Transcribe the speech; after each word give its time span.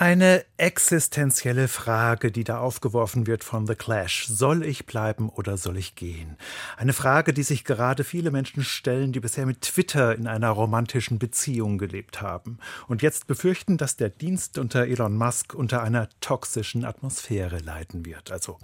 Eine 0.00 0.44
existenzielle 0.58 1.66
Frage, 1.66 2.30
die 2.30 2.44
da 2.44 2.60
aufgeworfen 2.60 3.26
wird 3.26 3.42
von 3.42 3.66
The 3.66 3.74
Clash. 3.74 4.28
Soll 4.28 4.64
ich 4.64 4.86
bleiben 4.86 5.28
oder 5.28 5.56
soll 5.56 5.76
ich 5.76 5.96
gehen? 5.96 6.36
Eine 6.76 6.92
Frage, 6.92 7.32
die 7.32 7.42
sich 7.42 7.64
gerade 7.64 8.04
viele 8.04 8.30
Menschen 8.30 8.62
stellen, 8.62 9.10
die 9.10 9.18
bisher 9.18 9.44
mit 9.44 9.62
Twitter 9.62 10.14
in 10.14 10.28
einer 10.28 10.50
romantischen 10.50 11.18
Beziehung 11.18 11.78
gelebt 11.78 12.22
haben 12.22 12.58
und 12.86 13.02
jetzt 13.02 13.26
befürchten, 13.26 13.76
dass 13.76 13.96
der 13.96 14.08
Dienst 14.08 14.56
unter 14.58 14.86
Elon 14.86 15.16
Musk 15.16 15.52
unter 15.52 15.82
einer 15.82 16.08
toxischen 16.20 16.84
Atmosphäre 16.84 17.58
leiden 17.58 18.06
wird. 18.06 18.30
Also 18.30 18.60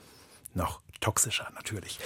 noch 0.55 0.84
toxischer 1.01 1.49
natürlich. 1.55 1.99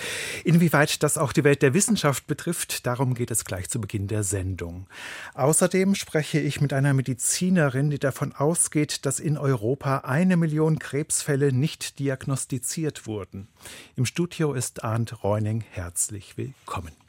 Inwieweit 0.45 1.03
das 1.03 1.19
auch 1.19 1.33
die 1.33 1.45
Welt 1.45 1.63
der 1.63 1.75
Wissenschaft 1.75 2.27
betrifft, 2.27 2.87
darum 2.87 3.15
geht 3.15 3.31
es 3.31 3.45
gleich 3.45 3.69
zu 3.69 3.81
Beginn 3.81 4.09
der 4.09 4.25
Sendung. 4.25 4.87
Außerdem 5.35 5.95
spreche 5.95 6.41
ich 6.41 6.61
mit 6.61 6.73
einer 6.73 6.95
Medizinerin, 6.95 7.91
die 7.91 7.99
davon 7.99 8.33
ausgeht, 8.35 9.07
dass 9.07 9.21
in 9.21 9.39
Europa 9.39 9.99
eine 9.99 10.37
Million 10.37 10.79
Krebsfälle 10.79 11.53
nicht 11.53 11.99
diagnostiziert 11.99 13.07
wurden. 13.07 13.49
Im 13.97 14.07
Studio 14.07 14.53
ist 14.53 14.85
Arndt 14.85 15.23
Reuning 15.23 15.65
herzlich 15.71 16.37
willkommen. 16.37 17.08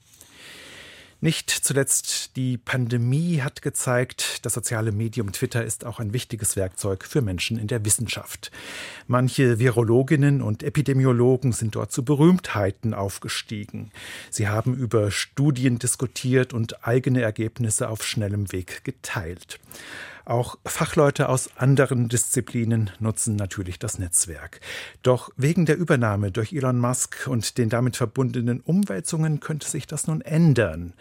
Nicht 1.22 1.50
zuletzt 1.50 2.38
die 2.38 2.58
Pandemie 2.58 3.42
hat 3.42 3.62
gezeigt, 3.62 4.46
das 4.46 4.54
soziale 4.54 4.94
Medium 4.94 5.34
Twitter 5.34 5.66
ist 5.66 5.86
auch 5.86 6.00
ein 6.00 6.14
wichtiges 6.14 6.56
Werkzeug 6.56 7.04
für 7.04 7.22
Menschen 7.22 7.60
in 7.60 7.68
der 7.68 7.84
Wissenschaft. 7.84 8.52
Manche 9.06 9.60
Virologinnen 9.60 10.42
und 10.42 10.64
Epidemiologen 10.64 11.52
sind 11.52 11.76
dort 11.76 11.92
zu 11.92 12.06
Berühmtheiten 12.06 12.94
aufgestiegen. 12.94 13.92
Sie 14.30 14.48
haben 14.48 14.74
über 14.76 15.12
Studien 15.12 15.78
diskutiert 15.78 16.54
und 16.54 16.88
eigene 16.88 17.22
Ergebnisse 17.22 17.90
auf 17.90 18.06
schnellem 18.06 18.54
Weg 18.54 18.86
geteilt. 18.86 19.60
Auch 20.26 20.58
Fachleute 20.66 21.30
aus 21.30 21.50
anderen 21.58 22.10
Disziplinen 22.10 22.90
nutzen 23.00 23.36
natürlich 23.36 23.80
das 23.80 24.00
Netzwerk. 24.00 24.60
Doch 25.04 25.30
wegen 25.38 25.66
der 25.66 25.78
Übernahme 25.78 26.32
durch 26.32 26.54
Elon 26.54 26.80
Musk 26.80 27.28
und 27.28 27.58
den 27.58 27.70
damit 27.70 27.98
verbundenen 27.98 28.62
Umwälzungen 28.62 29.40
könnte 29.40 29.68
sich 29.68 29.88
das 29.88 30.08
nun 30.08 30.22
ändern. 30.22 30.94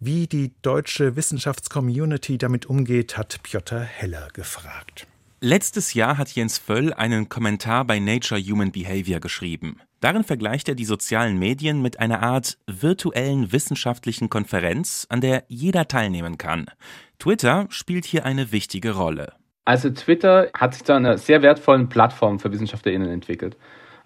Wie 0.00 0.26
die 0.26 0.52
deutsche 0.62 1.16
Wissenschaftscommunity 1.16 2.38
damit 2.38 2.66
umgeht, 2.66 3.16
hat 3.16 3.42
Piotr 3.42 3.80
Heller 3.80 4.28
gefragt. 4.32 5.06
Letztes 5.40 5.92
Jahr 5.92 6.16
hat 6.16 6.30
Jens 6.30 6.56
Völl 6.56 6.94
einen 6.94 7.28
Kommentar 7.28 7.84
bei 7.84 7.98
Nature 7.98 8.40
Human 8.40 8.72
Behavior 8.72 9.20
geschrieben. 9.20 9.78
Darin 10.04 10.22
vergleicht 10.22 10.68
er 10.68 10.74
die 10.74 10.84
sozialen 10.84 11.38
Medien 11.38 11.80
mit 11.80 11.98
einer 11.98 12.22
Art 12.22 12.58
virtuellen 12.66 13.52
wissenschaftlichen 13.52 14.28
Konferenz, 14.28 15.06
an 15.08 15.22
der 15.22 15.44
jeder 15.48 15.88
teilnehmen 15.88 16.36
kann. 16.36 16.66
Twitter 17.18 17.64
spielt 17.70 18.04
hier 18.04 18.26
eine 18.26 18.52
wichtige 18.52 18.96
Rolle. 18.96 19.32
Also 19.64 19.88
Twitter 19.88 20.50
hat 20.52 20.74
sich 20.74 20.84
zu 20.84 20.92
einer 20.92 21.16
sehr 21.16 21.40
wertvollen 21.40 21.88
Plattform 21.88 22.38
für 22.38 22.52
WissenschaftlerInnen 22.52 23.08
entwickelt. 23.08 23.56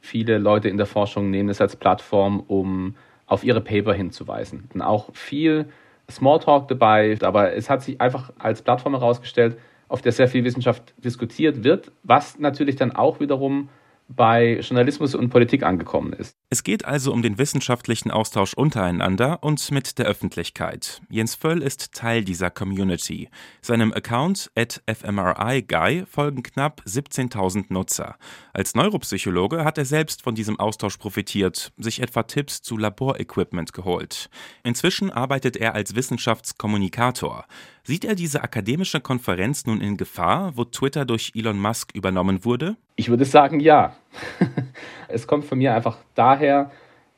Viele 0.00 0.38
Leute 0.38 0.68
in 0.68 0.76
der 0.76 0.86
Forschung 0.86 1.30
nehmen 1.30 1.48
es 1.48 1.60
als 1.60 1.74
Plattform, 1.74 2.44
um 2.46 2.94
auf 3.26 3.42
ihre 3.42 3.60
Paper 3.60 3.92
hinzuweisen. 3.92 4.70
Und 4.72 4.82
auch 4.82 5.12
viel 5.16 5.68
Smalltalk 6.08 6.68
dabei, 6.68 7.18
aber 7.22 7.54
es 7.54 7.68
hat 7.68 7.82
sich 7.82 8.00
einfach 8.00 8.30
als 8.38 8.62
Plattform 8.62 8.92
herausgestellt, 8.92 9.58
auf 9.88 10.00
der 10.00 10.12
sehr 10.12 10.28
viel 10.28 10.44
Wissenschaft 10.44 10.94
diskutiert 10.98 11.64
wird, 11.64 11.90
was 12.04 12.38
natürlich 12.38 12.76
dann 12.76 12.92
auch 12.92 13.18
wiederum 13.18 13.68
bei 14.08 14.58
Journalismus 14.60 15.14
und 15.14 15.28
Politik 15.28 15.62
angekommen 15.62 16.14
ist. 16.14 16.34
Es 16.50 16.64
geht 16.64 16.86
also 16.86 17.12
um 17.12 17.20
den 17.20 17.36
wissenschaftlichen 17.36 18.10
Austausch 18.10 18.54
untereinander 18.54 19.42
und 19.42 19.70
mit 19.70 19.98
der 19.98 20.06
Öffentlichkeit. 20.06 21.02
Jens 21.10 21.34
Völl 21.34 21.62
ist 21.62 21.92
Teil 21.92 22.24
dieser 22.24 22.50
Community. 22.50 23.28
Seinem 23.60 23.92
Account 23.92 24.50
at 24.56 24.82
fMRI 24.86 26.04
folgen 26.08 26.42
knapp 26.42 26.82
17.000 26.86 27.66
Nutzer. 27.68 28.16
Als 28.54 28.74
Neuropsychologe 28.74 29.64
hat 29.64 29.76
er 29.76 29.84
selbst 29.84 30.22
von 30.22 30.34
diesem 30.34 30.58
Austausch 30.58 30.96
profitiert, 30.96 31.72
sich 31.76 32.00
etwa 32.00 32.22
Tipps 32.22 32.62
zu 32.62 32.78
Laborequipment 32.78 33.74
geholt. 33.74 34.30
Inzwischen 34.64 35.10
arbeitet 35.10 35.56
er 35.56 35.74
als 35.74 35.94
Wissenschaftskommunikator. 35.94 37.44
Sieht 37.88 38.04
er 38.04 38.14
diese 38.14 38.42
akademische 38.42 39.00
Konferenz 39.00 39.64
nun 39.64 39.80
in 39.80 39.96
Gefahr, 39.96 40.54
wo 40.58 40.64
Twitter 40.66 41.06
durch 41.06 41.32
Elon 41.34 41.58
Musk 41.58 41.94
übernommen 41.94 42.44
wurde? 42.44 42.76
Ich 42.96 43.08
würde 43.08 43.24
sagen, 43.24 43.60
ja. 43.60 43.96
es 45.08 45.26
kommt 45.26 45.46
von 45.46 45.56
mir 45.56 45.74
einfach 45.74 45.96
daher, 46.14 46.70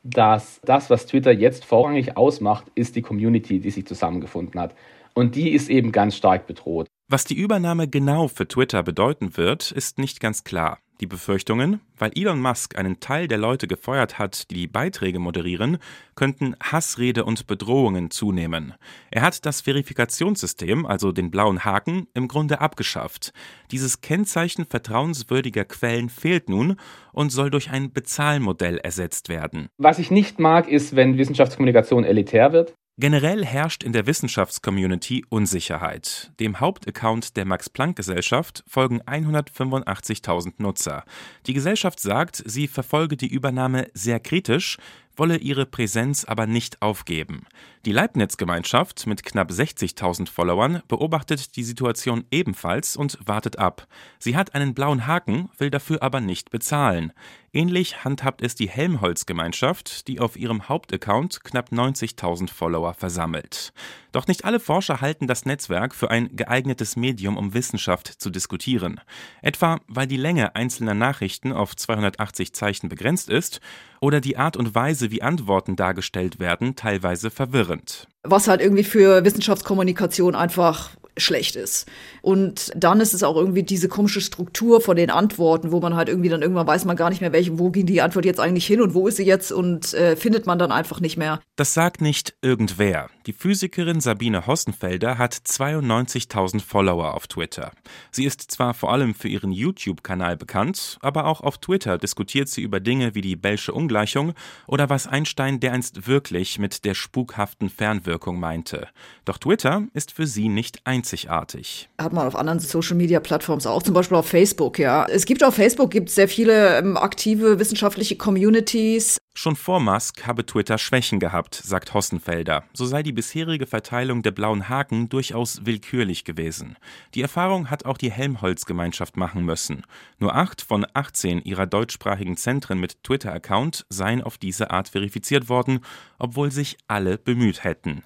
dass 0.03 0.61
das, 0.63 0.89
was 0.89 1.07
Twitter 1.07 1.33
jetzt 1.33 1.65
vorrangig 1.65 2.15
ausmacht, 2.15 2.67
ist 2.73 2.95
die 2.95 3.01
Community, 3.01 3.59
die 3.59 3.69
sich 3.69 3.85
zusammengefunden 3.85 4.61
hat. 4.61 4.73
Und 5.13 5.35
die 5.35 5.49
ist 5.49 5.69
eben 5.69 5.91
ganz 5.91 6.15
stark 6.15 6.47
bedroht. 6.47 6.87
Was 7.09 7.25
die 7.25 7.35
Übernahme 7.35 7.89
genau 7.89 8.29
für 8.29 8.47
Twitter 8.47 8.81
bedeuten 8.81 9.35
wird, 9.35 9.71
ist 9.71 9.97
nicht 9.97 10.21
ganz 10.21 10.45
klar. 10.45 10.79
Die 11.01 11.07
Befürchtungen, 11.07 11.81
weil 11.97 12.11
Elon 12.15 12.39
Musk 12.39 12.77
einen 12.77 12.99
Teil 12.99 13.27
der 13.27 13.39
Leute 13.39 13.67
gefeuert 13.67 14.19
hat, 14.19 14.51
die 14.51 14.55
die 14.55 14.67
Beiträge 14.67 15.17
moderieren, 15.17 15.79
könnten 16.13 16.55
Hassrede 16.61 17.25
und 17.25 17.47
Bedrohungen 17.47 18.11
zunehmen. 18.11 18.75
Er 19.09 19.23
hat 19.23 19.47
das 19.47 19.61
Verifikationssystem, 19.61 20.85
also 20.85 21.11
den 21.11 21.31
blauen 21.31 21.65
Haken, 21.65 22.05
im 22.13 22.27
Grunde 22.27 22.61
abgeschafft. 22.61 23.33
Dieses 23.71 24.01
Kennzeichen 24.01 24.65
vertrauenswürdiger 24.65 25.65
Quellen 25.65 26.09
fehlt 26.09 26.49
nun 26.49 26.75
und 27.13 27.31
soll 27.31 27.49
durch 27.49 27.71
ein 27.71 27.91
Bezahlmodell 27.91 28.77
ersetzt 28.77 29.27
werden. 29.27 29.69
Was 29.79 29.97
ich 29.97 30.11
nicht 30.11 30.39
mag, 30.39 30.67
ist, 30.67 30.95
wenn 30.95 31.17
Wissenschaftskommunikation 31.17 32.03
elitär 32.03 32.53
wird. 32.53 32.75
Generell 32.97 33.45
herrscht 33.45 33.83
in 33.83 33.93
der 33.93 34.05
Wissenschaftscommunity 34.05 35.23
Unsicherheit. 35.29 36.33
Dem 36.41 36.59
Hauptaccount 36.59 37.37
der 37.37 37.45
Max-Planck-Gesellschaft 37.45 38.65
folgen 38.67 39.01
185.000 39.03 40.55
Nutzer. 40.57 41.05
Die 41.47 41.53
Gesellschaft 41.53 42.01
sagt, 42.01 42.43
sie 42.45 42.67
verfolge 42.67 43.15
die 43.15 43.31
Übernahme 43.31 43.87
sehr 43.93 44.19
kritisch, 44.19 44.77
wolle 45.15 45.37
ihre 45.37 45.65
Präsenz 45.65 46.25
aber 46.25 46.47
nicht 46.47 46.81
aufgeben. 46.81 47.45
Die 47.85 47.91
Leibniz-Gemeinschaft 47.91 49.07
mit 49.07 49.23
knapp 49.23 49.49
60.000 49.49 50.29
Followern 50.29 50.83
beobachtet 50.87 51.55
die 51.55 51.63
Situation 51.63 52.25
ebenfalls 52.29 52.95
und 52.95 53.17
wartet 53.25 53.57
ab. 53.57 53.87
Sie 54.19 54.35
hat 54.35 54.53
einen 54.53 54.73
blauen 54.73 55.07
Haken, 55.07 55.49
will 55.57 55.71
dafür 55.71 56.03
aber 56.03 56.21
nicht 56.21 56.51
bezahlen. 56.51 57.11
Ähnlich 57.53 58.05
handhabt 58.05 58.41
es 58.41 58.55
die 58.55 58.69
Helmholtz-Gemeinschaft, 58.69 60.07
die 60.07 60.19
auf 60.19 60.37
ihrem 60.37 60.69
Hauptaccount 60.69 61.43
knapp 61.43 61.71
90.000 61.71 62.49
Follower 62.49 62.93
versammelt. 62.93 63.73
Doch 64.11 64.27
nicht 64.27 64.45
alle 64.45 64.59
Forscher 64.59 65.01
halten 65.01 65.27
das 65.27 65.45
Netzwerk 65.45 65.93
für 65.95 66.11
ein 66.11 66.35
geeignetes 66.35 66.95
Medium, 66.95 67.35
um 67.35 67.53
Wissenschaft 67.53 68.07
zu 68.07 68.29
diskutieren. 68.29 69.01
Etwa 69.41 69.79
weil 69.87 70.07
die 70.07 70.17
Länge 70.17 70.55
einzelner 70.55 70.93
Nachrichten 70.93 71.51
auf 71.51 71.75
280 71.75 72.53
Zeichen 72.53 72.89
begrenzt 72.89 73.29
ist 73.29 73.59
oder 74.01 74.19
die 74.19 74.35
Art 74.35 74.57
und 74.57 74.75
Weise, 74.75 75.11
wie 75.11 75.21
Antworten 75.21 75.75
dargestellt 75.77 76.39
werden, 76.39 76.75
teilweise 76.75 77.29
verwirrend. 77.29 78.07
Was 78.23 78.47
halt 78.47 78.59
irgendwie 78.59 78.83
für 78.83 79.23
Wissenschaftskommunikation 79.23 80.35
einfach 80.35 80.89
schlecht 81.17 81.55
ist. 81.55 81.87
Und 82.21 82.71
dann 82.75 83.01
ist 83.01 83.13
es 83.13 83.23
auch 83.23 83.35
irgendwie 83.35 83.63
diese 83.63 83.87
komische 83.87 84.21
Struktur 84.21 84.81
von 84.81 84.95
den 84.95 85.09
Antworten, 85.09 85.71
wo 85.71 85.79
man 85.79 85.95
halt 85.95 86.09
irgendwie 86.09 86.29
dann 86.29 86.41
irgendwann 86.41 86.67
weiß 86.67 86.85
man 86.85 86.95
gar 86.95 87.09
nicht 87.09 87.21
mehr, 87.21 87.33
welche, 87.33 87.59
wo 87.59 87.69
ging 87.69 87.85
die 87.85 88.01
Antwort 88.01 88.25
jetzt 88.25 88.39
eigentlich 88.39 88.65
hin 88.65 88.81
und 88.81 88.93
wo 88.93 89.07
ist 89.07 89.17
sie 89.17 89.25
jetzt 89.25 89.51
und 89.51 89.93
äh, 89.93 90.15
findet 90.15 90.45
man 90.45 90.59
dann 90.59 90.71
einfach 90.71 90.99
nicht 90.99 91.17
mehr. 91.17 91.41
Das 91.55 91.73
sagt 91.73 92.01
nicht 92.01 92.35
irgendwer. 92.41 93.09
Die 93.25 93.33
Physikerin 93.33 94.01
Sabine 94.01 94.47
Hossenfelder 94.47 95.17
hat 95.17 95.33
92.000 95.33 96.61
Follower 96.61 97.13
auf 97.13 97.27
Twitter. 97.27 97.71
Sie 98.11 98.25
ist 98.25 98.49
zwar 98.49 98.73
vor 98.73 98.91
allem 98.91 99.13
für 99.13 99.27
ihren 99.27 99.51
YouTube-Kanal 99.51 100.37
bekannt, 100.37 100.97
aber 101.01 101.25
auch 101.25 101.41
auf 101.41 101.57
Twitter 101.59 101.97
diskutiert 101.97 102.49
sie 102.49 102.61
über 102.61 102.79
Dinge 102.79 103.13
wie 103.15 103.21
die 103.21 103.35
Bellsche 103.35 103.73
Ungleichung 103.73 104.33
oder 104.65 104.89
was 104.89 105.07
Einstein 105.07 105.59
dereinst 105.59 106.07
wirklich 106.07 106.57
mit 106.57 106.85
der 106.85 106.93
spukhaften 106.93 107.69
Fernwirkung 107.69 108.39
meinte. 108.39 108.87
Doch 109.25 109.37
Twitter 109.37 109.83
ist 109.93 110.11
für 110.11 110.25
sie 110.25 110.49
nicht 110.49 110.81
ein 110.85 111.00
einzigartig. 111.01 111.89
Hat 111.99 112.13
man 112.13 112.27
auf 112.27 112.35
anderen 112.35 112.59
Social-Media-Plattformen 112.59 113.65
auch, 113.65 113.83
zum 113.83 113.93
Beispiel 113.93 114.17
auf 114.17 114.27
Facebook, 114.27 114.77
ja. 114.79 115.05
Es 115.05 115.25
gibt 115.25 115.43
auf 115.43 115.55
Facebook 115.55 115.91
gibt 115.91 116.09
sehr 116.09 116.27
viele 116.27 116.77
ähm, 116.77 116.95
aktive 116.97 117.59
wissenschaftliche 117.59 118.15
Communities. 118.15 119.17
Schon 119.33 119.55
vor 119.55 119.79
Musk 119.79 120.27
habe 120.27 120.45
Twitter 120.45 120.77
Schwächen 120.77 121.19
gehabt, 121.19 121.55
sagt 121.55 121.93
Hossenfelder. 121.93 122.63
So 122.73 122.85
sei 122.85 123.01
die 123.01 123.13
bisherige 123.13 123.65
Verteilung 123.65 124.21
der 124.21 124.31
blauen 124.31 124.67
Haken 124.69 125.09
durchaus 125.09 125.65
willkürlich 125.65 126.25
gewesen. 126.25 126.77
Die 127.15 127.21
Erfahrung 127.21 127.69
hat 127.69 127.85
auch 127.85 127.97
die 127.97 128.11
Helmholtz-Gemeinschaft 128.11 129.17
machen 129.17 129.45
müssen. 129.45 129.83
Nur 130.19 130.35
acht 130.35 130.61
von 130.61 130.85
18 130.93 131.41
ihrer 131.43 131.65
deutschsprachigen 131.65 132.37
Zentren 132.37 132.79
mit 132.79 133.03
Twitter-Account 133.03 133.85
seien 133.89 134.21
auf 134.21 134.37
diese 134.37 134.69
Art 134.69 134.89
verifiziert 134.89 135.47
worden, 135.49 135.79
obwohl 136.19 136.51
sich 136.51 136.77
alle 136.87 137.17
bemüht 137.17 137.63
hätten. 137.63 138.03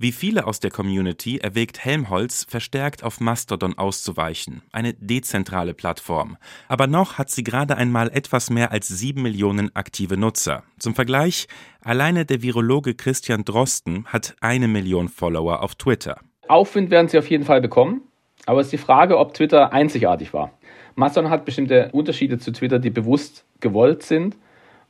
Wie 0.00 0.12
viele 0.12 0.46
aus 0.46 0.60
der 0.60 0.70
Community 0.70 1.38
erwägt 1.38 1.84
Helmholtz, 1.84 2.46
verstärkt 2.48 3.02
auf 3.02 3.18
Mastodon 3.18 3.76
auszuweichen, 3.76 4.62
eine 4.70 4.94
dezentrale 4.94 5.74
Plattform. 5.74 6.36
Aber 6.68 6.86
noch 6.86 7.18
hat 7.18 7.30
sie 7.30 7.42
gerade 7.42 7.76
einmal 7.76 8.08
etwas 8.10 8.48
mehr 8.48 8.70
als 8.70 8.86
sieben 8.86 9.22
Millionen 9.22 9.74
aktive 9.74 10.16
Nutzer. 10.16 10.62
Zum 10.78 10.94
Vergleich, 10.94 11.48
alleine 11.82 12.24
der 12.24 12.42
Virologe 12.42 12.94
Christian 12.94 13.44
Drosten 13.44 14.04
hat 14.06 14.36
eine 14.40 14.68
Million 14.68 15.08
Follower 15.08 15.64
auf 15.64 15.74
Twitter. 15.74 16.20
Aufwind 16.46 16.92
werden 16.92 17.08
sie 17.08 17.18
auf 17.18 17.28
jeden 17.28 17.42
Fall 17.42 17.60
bekommen, 17.60 18.02
aber 18.46 18.60
es 18.60 18.68
ist 18.68 18.74
die 18.74 18.78
Frage, 18.78 19.18
ob 19.18 19.34
Twitter 19.34 19.72
einzigartig 19.72 20.32
war. 20.32 20.52
Mastodon 20.94 21.28
hat 21.28 21.44
bestimmte 21.44 21.90
Unterschiede 21.90 22.38
zu 22.38 22.52
Twitter, 22.52 22.78
die 22.78 22.90
bewusst 22.90 23.44
gewollt 23.58 24.04
sind. 24.04 24.36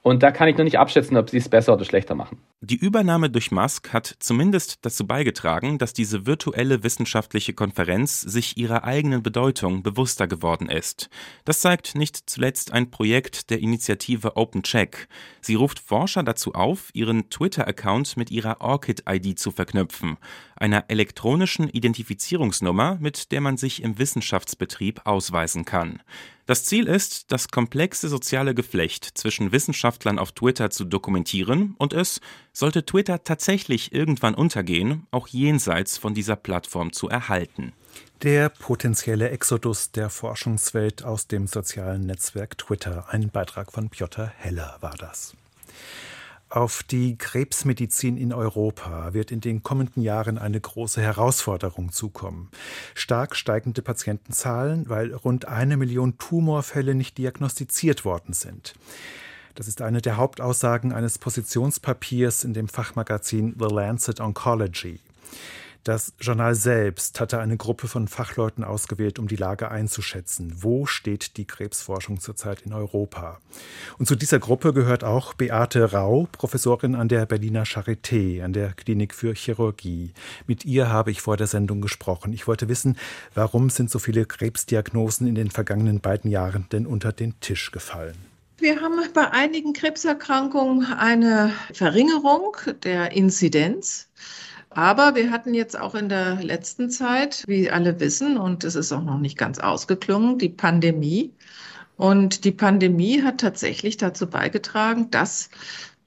Und 0.09 0.23
da 0.23 0.31
kann 0.31 0.49
ich 0.49 0.57
noch 0.57 0.65
nicht 0.65 0.79
abschätzen, 0.79 1.19
ob 1.19 1.29
sie 1.29 1.37
es 1.37 1.51
besser 1.51 1.75
oder 1.75 1.85
schlechter 1.85 2.15
machen. 2.15 2.39
Die 2.63 2.77
Übernahme 2.79 3.29
durch 3.29 3.51
Musk 3.51 3.93
hat 3.93 4.17
zumindest 4.21 4.79
dazu 4.87 5.07
beigetragen, 5.07 5.77
dass 5.77 5.93
diese 5.93 6.25
virtuelle 6.25 6.83
wissenschaftliche 6.83 7.53
Konferenz 7.53 8.23
sich 8.23 8.57
ihrer 8.57 8.85
eigenen 8.85 9.23
Bedeutung 9.23 9.83
bewusster 9.83 10.27
geworden 10.27 10.71
ist. 10.71 11.11
Das 11.45 11.61
zeigt 11.61 11.95
nicht 11.95 12.31
zuletzt 12.31 12.73
ein 12.73 12.91
Projekt 12.91 13.51
der 13.51 13.59
Initiative 13.59 14.39
OpenCheck. 14.39 15.09
Sie 15.43 15.57
ruft 15.57 15.79
Forscher 15.79 16.23
dazu 16.23 16.55
auf, 16.55 16.89
ihren 16.95 17.29
Twitter-Account 17.29 18.17
mit 18.17 18.31
ihrer 18.31 18.63
ORCID-ID 18.63 19.39
zu 19.39 19.51
verknüpfen, 19.51 20.17
einer 20.57 20.87
elektronischen 20.89 21.69
Identifizierungsnummer, 21.69 22.97
mit 22.99 23.31
der 23.31 23.43
man 23.43 23.59
sich 23.59 23.83
im 23.83 23.99
Wissenschaftsbetrieb 23.99 25.03
ausweisen 25.05 25.67
kann. 25.67 26.01
Das 26.49 26.65
Ziel 26.65 26.89
ist, 26.89 27.31
das 27.31 27.49
komplexe 27.49 28.09
soziale 28.09 28.55
Geflecht 28.55 29.05
zwischen 29.05 29.53
Wissenschaftlern 29.53 30.19
auf 30.19 30.33
Twitter 30.33 30.71
zu 30.71 30.87
dokumentieren 30.87 31.75
und 31.77 31.93
es 31.93 32.23
sollte 32.55 32.87
Twitter 32.87 33.23
tatsächlich 33.23 33.93
irgendwann 33.93 34.35
untergehen, 34.35 35.07
auch 35.11 35.29
jenseits 35.29 35.99
von 35.99 36.15
dieser 36.15 36.37
Plattform 36.37 36.95
zu 36.95 37.11
erhalten. 37.11 37.75
Der 38.23 38.49
potenzielle 38.49 39.29
Exodus 39.29 39.93
der 39.93 40.09
Forschungswelt 40.09 41.05
aus 41.05 41.27
dem 41.27 41.47
sozialen 41.47 42.07
Netzwerk 42.07 42.57
Twitter. 42.57 43.05
Ein 43.11 43.29
Beitrag 43.29 43.71
von 43.71 43.91
Piotr 43.91 44.33
Heller 44.39 44.79
war 44.81 44.97
das. 44.97 45.35
Auf 46.51 46.83
die 46.83 47.19
Krebsmedizin 47.19 48.17
in 48.17 48.33
Europa 48.33 49.13
wird 49.13 49.31
in 49.31 49.43
den 49.43 49.63
kommenden 49.63 50.03
Jahren 50.03 50.39
eine 50.39 50.59
große 50.59 51.03
Herausforderung 51.03 51.93
zukommen. 51.93 52.51
Stark 52.95 53.37
steigende 53.37 53.83
Patientenzahlen, 53.83 54.89
weil 54.89 55.13
rund 55.15 55.47
eine 55.47 55.77
Million 55.77 56.17
Tumorfälle 56.17 56.95
nicht 56.95 57.19
diagnostiziert 57.19 58.07
worden 58.07 58.33
sind. 58.33 58.75
Das 59.57 59.69
ist 59.69 59.83
eine 59.83 60.01
der 60.01 60.17
Hauptaussagen 60.17 60.93
eines 60.93 61.19
Positionspapiers 61.19 62.45
in 62.45 62.55
dem 62.55 62.69
Fachmagazin 62.69 63.55
The 63.59 63.67
Lancet 63.67 64.19
Oncology. 64.19 65.01
Das 65.89 66.13
Journal 66.21 66.55
selbst 66.55 67.19
hatte 67.19 67.39
eine 67.39 67.57
Gruppe 67.57 67.89
von 67.89 68.09
Fachleuten 68.09 68.63
ausgewählt, 68.63 69.19
um 69.19 69.27
die 69.27 69.37
Lage 69.37 69.71
einzuschätzen. 69.71 70.53
Wo 70.59 70.85
steht 70.85 71.39
die 71.39 71.47
Krebsforschung 71.47 72.21
zurzeit 72.21 72.61
in 72.61 72.75
Europa? 72.75 73.41
Und 73.97 74.05
zu 74.05 74.15
dieser 74.15 74.39
Gruppe 74.39 74.75
gehört 74.75 75.03
auch 75.03 75.33
Beate 75.33 75.93
Rau, 75.93 76.29
Professorin 76.31 76.95
an 76.95 77.09
der 77.09 77.25
Berliner 77.25 77.65
Charité, 77.65 78.45
an 78.45 78.53
der 78.53 78.75
Klinik 78.75 79.15
für 79.15 79.33
Chirurgie. 79.33 80.13
Mit 80.47 80.67
ihr 80.67 80.91
habe 80.91 81.11
ich 81.11 81.23
vor 81.23 81.39
der 81.39 81.47
Sendung 81.47 81.81
gesprochen. 81.81 82.35
Ich 82.35 82.47
wollte 82.47 82.69
wissen, 82.69 82.99
warum 83.35 83.71
sind 83.71 83.91
so 83.91 83.99
viele 83.99 84.27
Krebsdiagnosen 84.27 85.27
in 85.27 85.37
den 85.37 85.51
vergangenen 85.51 86.01
beiden 86.01 86.31
Jahren 86.31 86.67
denn 86.71 86.85
unter 86.87 87.13
den 87.13 87.41
Tisch 87.41 87.71
gefallen? 87.71 88.19
Wir 88.59 88.83
haben 88.83 89.01
bei 89.15 89.31
einigen 89.31 89.73
Krebserkrankungen 89.73 90.85
eine 90.85 91.55
Verringerung 91.73 92.59
der 92.83 93.13
Inzidenz. 93.13 94.09
Aber 94.79 95.17
wir 95.17 95.33
hatten 95.33 95.55
jetzt 95.55 95.77
auch 95.77 95.97
in 95.97 96.09
der 96.09 96.37
letzten 96.37 96.89
Zeit, 96.89 97.43
wie 97.49 97.69
alle 97.69 97.99
wissen, 97.99 98.39
und 98.39 98.63
es 98.63 98.77
ist 98.77 98.93
auch 98.93 99.03
noch 99.03 99.19
nicht 99.19 99.37
ganz 99.37 99.59
ausgeklungen, 99.59 100.39
die 100.39 100.51
Pandemie. 100.51 101.35
Und 101.97 102.45
die 102.45 102.53
Pandemie 102.53 103.25
hat 103.25 103.41
tatsächlich 103.41 103.97
dazu 103.97 104.29
beigetragen, 104.31 105.11
dass 105.11 105.51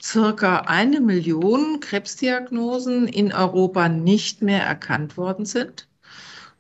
circa 0.02 0.60
eine 0.68 1.02
Million 1.02 1.82
Krebsdiagnosen 1.82 3.10
in 3.10 3.34
Europa 3.34 3.90
nicht 3.90 4.42
mehr 4.42 4.64
erkannt 4.64 5.18
worden 5.18 5.44
sind. 5.46 5.90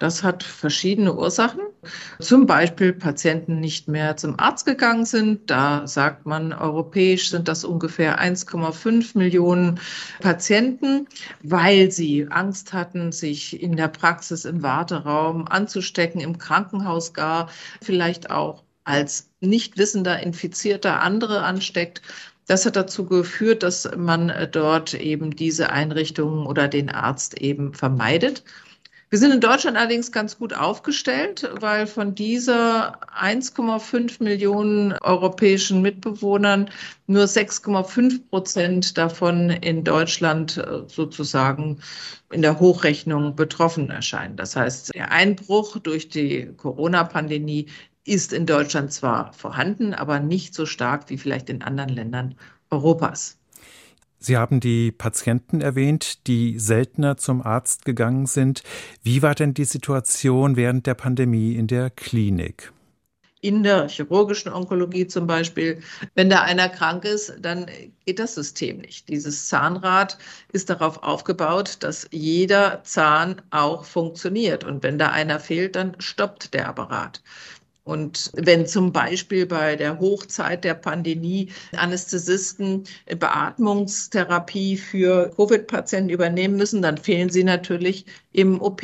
Das 0.01 0.24
hat 0.24 0.42
verschiedene 0.42 1.13
Ursachen. 1.13 1.59
Zum 2.19 2.48
Beispiel 2.48 2.92
Patienten 2.92 3.59
nicht 3.59 3.88
mehr 3.88 4.18
zum 4.18 4.39
Arzt 4.39 4.65
gegangen 4.65 5.06
sind. 5.06 5.51
Da 5.51 5.86
sagt 5.86 6.25
man, 6.25 6.53
europäisch 6.53 7.30
sind 7.30 7.48
das 7.48 7.63
ungefähr 7.63 8.19
1,5 8.19 9.15
Millionen 9.15 9.80
Patienten, 10.19 11.07
weil 11.44 11.92
sie 11.92 12.25
Angst 12.31 12.74
hatten, 12.74 13.12
sich 13.12 13.62
in 13.62 13.75
der 13.75 13.89
Praxis 13.89 14.44
im 14.45 14.63
Warteraum 14.63 15.48
anzustecken, 15.48 16.19
im 16.19 16.39
Krankenhaus 16.39 17.13
gar, 17.13 17.51
vielleicht 17.80 18.31
auch 18.31 18.63
als 18.83 19.30
nicht 19.39 19.77
wissender 19.77 20.19
Infizierter 20.19 21.01
andere 21.01 21.44
ansteckt. 21.44 22.01
Das 22.47 22.65
hat 22.65 22.75
dazu 22.75 23.06
geführt, 23.06 23.62
dass 23.62 23.88
man 23.95 24.33
dort 24.51 24.95
eben 24.95 25.36
diese 25.36 25.69
Einrichtungen 25.69 26.47
oder 26.47 26.68
den 26.68 26.89
Arzt 26.89 27.39
eben 27.39 27.75
vermeidet. 27.75 28.44
Wir 29.12 29.19
sind 29.19 29.34
in 29.34 29.42
Deutschland 29.42 29.75
allerdings 29.75 30.13
ganz 30.13 30.38
gut 30.38 30.54
aufgestellt, 30.54 31.52
weil 31.60 31.86
von 31.86 32.16
dieser 32.16 32.98
1,5 33.13 34.24
Millionen 34.24 34.94
europäischen 35.02 35.81
Mitbewohnern 35.81 36.69
nur 37.08 37.25
6,5 37.25 38.30
Prozent 38.30 38.98
davon 38.98 39.50
in 39.50 39.84
Deutschland 39.84 40.56
äh, 40.56 40.84
sozusagen 40.88 41.81
in 42.31 42.42
der 42.42 42.62
Hochrechnung 42.62 43.36
betroffen 43.36 43.90
erscheinen. 43.90 44.38
Das 44.38 44.56
heißt, 44.56 44.96
der 44.96 45.12
Einbruch 45.12 45.78
durch 45.80 46.07
die 46.07 46.46
Corona-Pandemie 46.56 47.68
ist 48.06 48.31
in 48.31 48.46
Deutschland 48.46 48.94
zwar 48.94 49.34
vorhanden, 49.34 49.94
aber 49.94 50.22
nicht 50.22 50.54
so 50.54 50.66
stark 50.66 51.10
wie 51.10 51.18
vielleicht 51.18 51.50
in 51.50 51.64
anderen 51.64 51.90
Ländern 51.90 52.36
Europas. 52.69 53.41
Sie 54.23 54.38
haben 54.38 54.59
die 54.59 54.91
Patienten 54.91 55.62
erwähnt, 55.62 56.27
die 56.27 56.59
seltener 56.59 57.18
zum 57.18 57.41
Arzt 57.41 57.85
gegangen 57.85 58.27
sind. 58.27 58.62
Wie 59.01 59.23
war 59.23 59.33
denn 59.33 59.56
die 59.56 59.65
Situation 59.65 60.56
während 60.56 60.85
der 60.85 60.94
Pandemie 60.94 61.56
in 61.56 61.65
der 61.65 61.89
Klinik? 61.89 62.71
in 63.41 63.63
der 63.63 63.89
chirurgischen 63.89 64.53
Onkologie 64.53 65.07
zum 65.07 65.25
Beispiel, 65.25 65.81
wenn 66.13 66.29
da 66.29 66.41
einer 66.41 66.69
krank 66.69 67.06
ist, 67.06 67.33
dann 67.39 67.65
geht 68.06 68.19
das 68.19 68.35
System 68.35 68.77
nicht. 68.77 69.09
Dieses 69.09 69.50
Zahnrad 69.50 70.18
ist 70.51 70.69
darauf 70.69 71.01
aufgebaut, 71.01 71.78
dass 71.80 72.07
jeder 72.11 72.83
Zahn 72.83 73.42
auch 73.49 73.83
funktioniert. 73.83 74.63
Und 74.63 74.83
wenn 74.83 74.99
da 74.99 75.09
einer 75.09 75.40
fehlt, 75.40 75.75
dann 75.75 75.99
stoppt 75.99 76.54
der 76.54 76.69
Apparat. 76.69 77.23
Und 77.83 78.31
wenn 78.35 78.68
zum 78.68 78.92
Beispiel 78.92 79.47
bei 79.47 79.76
der 79.76 80.00
Hochzeit 80.00 80.64
der 80.64 80.76
Pandemie 80.76 81.52
Anästhesisten 81.76 82.83
Beatmungstherapie 83.07 84.78
für 84.78 85.31
Covid-Patienten 85.35 86.11
übernehmen 86.11 86.57
müssen, 86.57 86.83
dann 86.83 86.97
fehlen 86.97 87.30
sie 87.30 87.44
natürlich 87.44 88.06
im 88.33 88.61
OP. 88.61 88.83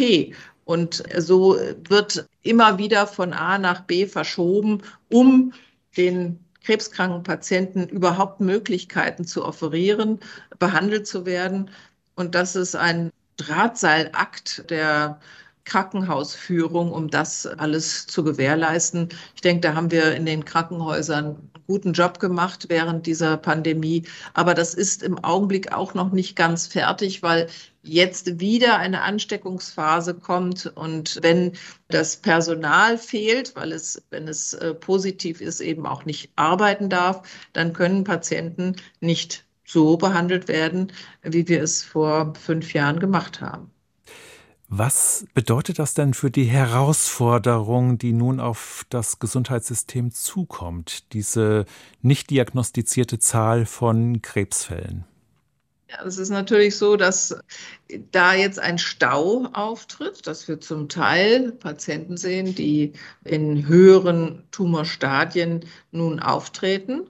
Und 0.65 1.03
so 1.17 1.57
wird 1.87 2.27
immer 2.41 2.77
wieder 2.79 3.05
von 3.07 3.33
A 3.33 3.57
nach 3.57 3.81
B 3.81 4.07
verschoben, 4.07 4.81
um 5.09 5.53
den 5.95 6.39
krebskranken 6.63 7.23
Patienten 7.23 7.87
überhaupt 7.87 8.41
Möglichkeiten 8.41 9.25
zu 9.25 9.45
offerieren, 9.45 10.19
behandelt 10.59 11.07
zu 11.07 11.25
werden. 11.25 11.69
Und 12.15 12.35
das 12.35 12.55
ist 12.55 12.75
ein 12.75 13.11
Drahtseilakt 13.37 14.69
der 14.69 15.19
Krankenhausführung, 15.67 16.91
um 16.91 17.09
das 17.09 17.45
alles 17.45 18.07
zu 18.07 18.23
gewährleisten. 18.23 19.09
Ich 19.35 19.41
denke, 19.41 19.61
da 19.61 19.75
haben 19.75 19.91
wir 19.91 20.15
in 20.15 20.25
den 20.25 20.45
Krankenhäusern 20.45 21.25
einen 21.25 21.51
guten 21.67 21.93
Job 21.93 22.19
gemacht 22.19 22.67
während 22.69 23.05
dieser 23.05 23.37
Pandemie. 23.37 24.03
Aber 24.33 24.53
das 24.53 24.73
ist 24.73 25.03
im 25.03 25.23
Augenblick 25.23 25.73
auch 25.73 25.93
noch 25.93 26.11
nicht 26.11 26.35
ganz 26.35 26.67
fertig, 26.67 27.21
weil 27.21 27.47
jetzt 27.83 28.39
wieder 28.39 28.77
eine 28.77 29.01
Ansteckungsphase 29.01 30.13
kommt 30.15 30.71
und 30.75 31.19
wenn 31.21 31.53
das 31.89 32.17
Personal 32.17 32.97
fehlt, 32.97 33.55
weil 33.55 33.71
es, 33.71 34.01
wenn 34.09 34.27
es 34.27 34.53
äh, 34.53 34.73
positiv 34.73 35.41
ist, 35.41 35.61
eben 35.61 35.85
auch 35.85 36.05
nicht 36.05 36.31
arbeiten 36.35 36.89
darf, 36.89 37.21
dann 37.53 37.73
können 37.73 38.03
Patienten 38.03 38.75
nicht 38.99 39.45
so 39.65 39.97
behandelt 39.97 40.47
werden, 40.47 40.93
wie 41.23 41.47
wir 41.47 41.61
es 41.61 41.83
vor 41.83 42.33
fünf 42.35 42.73
Jahren 42.73 42.99
gemacht 42.99 43.41
haben. 43.41 43.71
Was 44.69 45.25
bedeutet 45.33 45.79
das 45.79 45.93
denn 45.93 46.13
für 46.13 46.29
die 46.29 46.43
Herausforderung, 46.43 47.97
die 47.97 48.11
nun 48.11 48.41
auf 48.41 48.85
das 48.89 49.19
Gesundheitssystem 49.19 50.11
zukommt, 50.11 51.13
diese 51.13 51.65
nicht 52.01 52.29
diagnostizierte 52.29 53.17
Zahl 53.17 53.65
von 53.65 54.21
Krebsfällen? 54.21 55.05
Ja, 55.89 56.03
es 56.05 56.17
ist 56.17 56.31
natürlich 56.31 56.75
so, 56.75 56.97
dass 56.97 57.39
da 58.11 58.33
jetzt 58.33 58.59
ein 58.59 58.77
Stau 58.77 59.45
auftritt, 59.53 60.27
dass 60.27 60.49
wir 60.49 60.59
zum 60.59 60.89
Teil 60.89 61.53
Patienten 61.53 62.17
sehen, 62.17 62.53
die 62.53 62.91
in 63.23 63.67
höheren 63.67 64.43
Tumorstadien 64.51 65.63
nun 65.91 66.19
auftreten. 66.19 67.09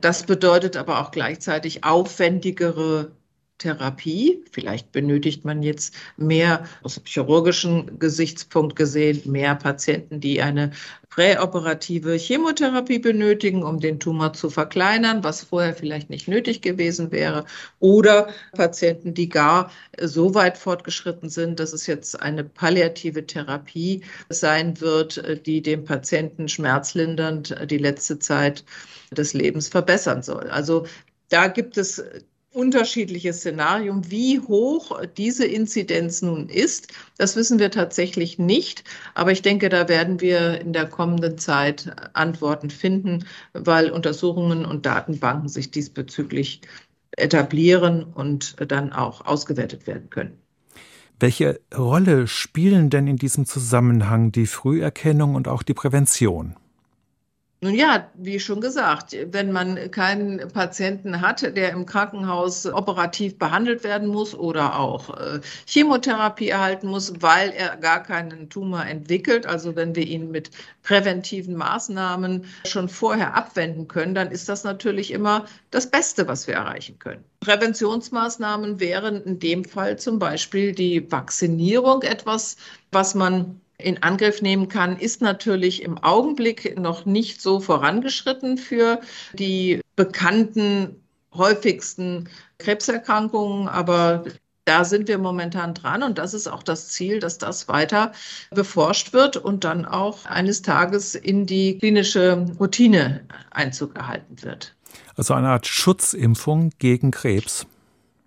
Das 0.00 0.24
bedeutet 0.24 0.78
aber 0.78 1.00
auch 1.00 1.10
gleichzeitig 1.10 1.84
aufwendigere 1.84 3.12
Therapie. 3.58 4.44
Vielleicht 4.50 4.92
benötigt 4.92 5.44
man 5.44 5.62
jetzt 5.62 5.94
mehr 6.16 6.64
aus 6.82 6.96
dem 6.96 7.04
chirurgischen 7.04 7.98
Gesichtspunkt 7.98 8.76
gesehen, 8.76 9.22
mehr 9.24 9.54
Patienten, 9.54 10.20
die 10.20 10.42
eine 10.42 10.72
präoperative 11.08 12.14
Chemotherapie 12.14 12.98
benötigen, 12.98 13.62
um 13.62 13.78
den 13.78 14.00
Tumor 14.00 14.32
zu 14.32 14.50
verkleinern, 14.50 15.22
was 15.22 15.44
vorher 15.44 15.74
vielleicht 15.74 16.10
nicht 16.10 16.26
nötig 16.26 16.60
gewesen 16.60 17.12
wäre. 17.12 17.44
Oder 17.78 18.28
Patienten, 18.52 19.14
die 19.14 19.28
gar 19.28 19.70
so 20.00 20.34
weit 20.34 20.58
fortgeschritten 20.58 21.28
sind, 21.28 21.60
dass 21.60 21.72
es 21.72 21.86
jetzt 21.86 22.20
eine 22.20 22.42
palliative 22.42 23.24
Therapie 23.26 24.02
sein 24.28 24.80
wird, 24.80 25.46
die 25.46 25.62
dem 25.62 25.84
Patienten 25.84 26.48
schmerzlindernd 26.48 27.56
die 27.70 27.78
letzte 27.78 28.18
Zeit 28.18 28.64
des 29.12 29.34
Lebens 29.34 29.68
verbessern 29.68 30.22
soll. 30.22 30.50
Also 30.50 30.86
da 31.28 31.46
gibt 31.46 31.78
es 31.78 32.02
unterschiedliches 32.54 33.38
Szenarium. 33.38 34.10
Wie 34.10 34.40
hoch 34.40 35.00
diese 35.16 35.44
Inzidenz 35.44 36.22
nun 36.22 36.48
ist, 36.48 36.92
das 37.18 37.36
wissen 37.36 37.58
wir 37.58 37.70
tatsächlich 37.70 38.38
nicht. 38.38 38.84
Aber 39.14 39.32
ich 39.32 39.42
denke, 39.42 39.68
da 39.68 39.88
werden 39.88 40.20
wir 40.20 40.60
in 40.60 40.72
der 40.72 40.86
kommenden 40.86 41.36
Zeit 41.36 41.94
Antworten 42.14 42.70
finden, 42.70 43.24
weil 43.52 43.90
Untersuchungen 43.90 44.64
und 44.64 44.86
Datenbanken 44.86 45.48
sich 45.48 45.70
diesbezüglich 45.70 46.62
etablieren 47.16 48.04
und 48.04 48.56
dann 48.68 48.92
auch 48.92 49.26
ausgewertet 49.26 49.86
werden 49.86 50.10
können. 50.10 50.38
Welche 51.20 51.60
Rolle 51.76 52.26
spielen 52.26 52.90
denn 52.90 53.06
in 53.06 53.16
diesem 53.16 53.46
Zusammenhang 53.46 54.32
die 54.32 54.46
Früherkennung 54.46 55.36
und 55.36 55.48
auch 55.48 55.62
die 55.62 55.74
Prävention? 55.74 56.56
Nun 57.64 57.74
ja, 57.74 58.10
wie 58.12 58.40
schon 58.40 58.60
gesagt, 58.60 59.16
wenn 59.30 59.50
man 59.50 59.90
keinen 59.90 60.52
Patienten 60.52 61.22
hat, 61.22 61.40
der 61.40 61.70
im 61.70 61.86
Krankenhaus 61.86 62.66
operativ 62.66 63.38
behandelt 63.38 63.84
werden 63.84 64.08
muss 64.08 64.34
oder 64.34 64.78
auch 64.78 65.18
äh, 65.18 65.40
Chemotherapie 65.64 66.50
erhalten 66.50 66.88
muss, 66.88 67.14
weil 67.22 67.52
er 67.52 67.78
gar 67.78 68.02
keinen 68.02 68.50
Tumor 68.50 68.84
entwickelt, 68.84 69.46
also 69.46 69.74
wenn 69.76 69.96
wir 69.96 70.06
ihn 70.06 70.30
mit 70.30 70.50
präventiven 70.82 71.56
Maßnahmen 71.56 72.44
schon 72.66 72.90
vorher 72.90 73.34
abwenden 73.34 73.88
können, 73.88 74.14
dann 74.14 74.30
ist 74.30 74.50
das 74.50 74.64
natürlich 74.64 75.10
immer 75.10 75.46
das 75.70 75.90
Beste, 75.90 76.28
was 76.28 76.46
wir 76.46 76.56
erreichen 76.56 76.98
können. 76.98 77.24
Präventionsmaßnahmen 77.40 78.78
wären 78.78 79.22
in 79.22 79.38
dem 79.38 79.64
Fall 79.64 79.98
zum 79.98 80.18
Beispiel 80.18 80.72
die 80.72 81.10
Vaccinierung 81.10 82.02
etwas, 82.02 82.58
was 82.92 83.14
man 83.14 83.62
in 83.78 84.02
Angriff 84.02 84.40
nehmen 84.42 84.68
kann, 84.68 84.98
ist 84.98 85.20
natürlich 85.20 85.82
im 85.82 85.98
Augenblick 85.98 86.78
noch 86.78 87.06
nicht 87.06 87.42
so 87.42 87.60
vorangeschritten 87.60 88.56
für 88.58 89.00
die 89.32 89.80
bekannten 89.96 91.02
häufigsten 91.32 92.28
Krebserkrankungen, 92.58 93.68
aber 93.68 94.24
da 94.64 94.84
sind 94.84 95.08
wir 95.08 95.18
momentan 95.18 95.74
dran 95.74 96.02
und 96.02 96.18
das 96.18 96.32
ist 96.32 96.46
auch 96.46 96.62
das 96.62 96.88
Ziel, 96.88 97.20
dass 97.20 97.38
das 97.38 97.68
weiter 97.68 98.12
beforscht 98.50 99.12
wird 99.12 99.36
und 99.36 99.64
dann 99.64 99.84
auch 99.84 100.24
eines 100.24 100.62
Tages 100.62 101.14
in 101.14 101.46
die 101.46 101.78
klinische 101.78 102.46
Routine 102.58 103.26
Einzug 103.50 103.96
erhalten 103.96 104.42
wird. 104.42 104.74
Also 105.16 105.34
eine 105.34 105.48
Art 105.48 105.66
Schutzimpfung 105.66 106.70
gegen 106.78 107.10
Krebs. 107.10 107.66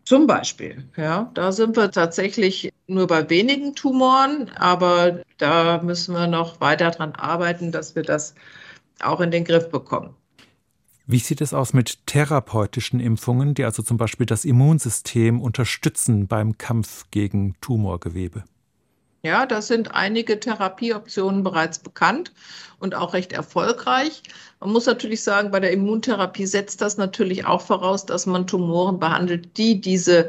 Zum 0.06 0.27
Beispiel, 0.27 0.88
ja, 0.96 1.32
da 1.34 1.51
sind 1.51 1.75
wir 1.75 1.92
tatsächlich 1.92 2.72
nur 2.88 3.08
bei 3.08 3.29
wenigen 3.29 3.75
Tumoren, 3.75 4.50
aber 4.56 5.22
da 5.38 5.82
müssen 5.84 6.15
wir 6.15 6.27
noch 6.27 6.62
weiter 6.62 6.91
dran 6.91 7.13
arbeiten, 7.13 7.72
dass 7.72 7.96
wir 7.96 8.03
das 8.03 8.34
auch 9.01 9.22
in 9.22 9.32
den 9.32 9.44
Griff 9.44 9.70
bekommen. 9.70 10.15
Wie 11.06 11.20
sieht 11.20 11.39
es 11.39 11.53
aus 11.53 11.74
mit 11.74 12.06
therapeutischen 12.06 13.00
Impfungen, 13.00 13.53
die 13.53 13.63
also 13.63 13.82
zum 13.82 13.98
Beispiel 13.98 14.25
das 14.25 14.44
Immunsystem 14.44 15.39
unterstützen 15.39 16.27
beim 16.27 16.58
Kampf 16.58 17.06
gegen 17.12 17.56
Tumorgewebe? 17.62 18.44
Ja, 19.24 19.46
da 19.46 19.62
sind 19.62 19.94
einige 19.94 20.39
Therapieoptionen 20.39 21.44
bereits 21.44 21.79
bekannt 21.79 22.32
und 22.79 22.94
auch 22.94 23.13
recht 23.13 23.34
erfolgreich. 23.34 24.22
Man 24.60 24.72
muss 24.72 24.86
natürlich 24.86 25.24
sagen, 25.24 25.50
bei 25.51 25.60
der 25.60 25.72
Immuntherapie 25.72 26.46
setzt 26.46 26.82
das 26.82 26.98
natürlich 26.98 27.46
auch 27.46 27.62
voraus, 27.62 28.06
dass 28.06 28.25
man 28.25 28.46
Tumoren 28.46 29.00
behandelt, 29.00 29.58
die 29.58 29.82
diese 29.82 30.27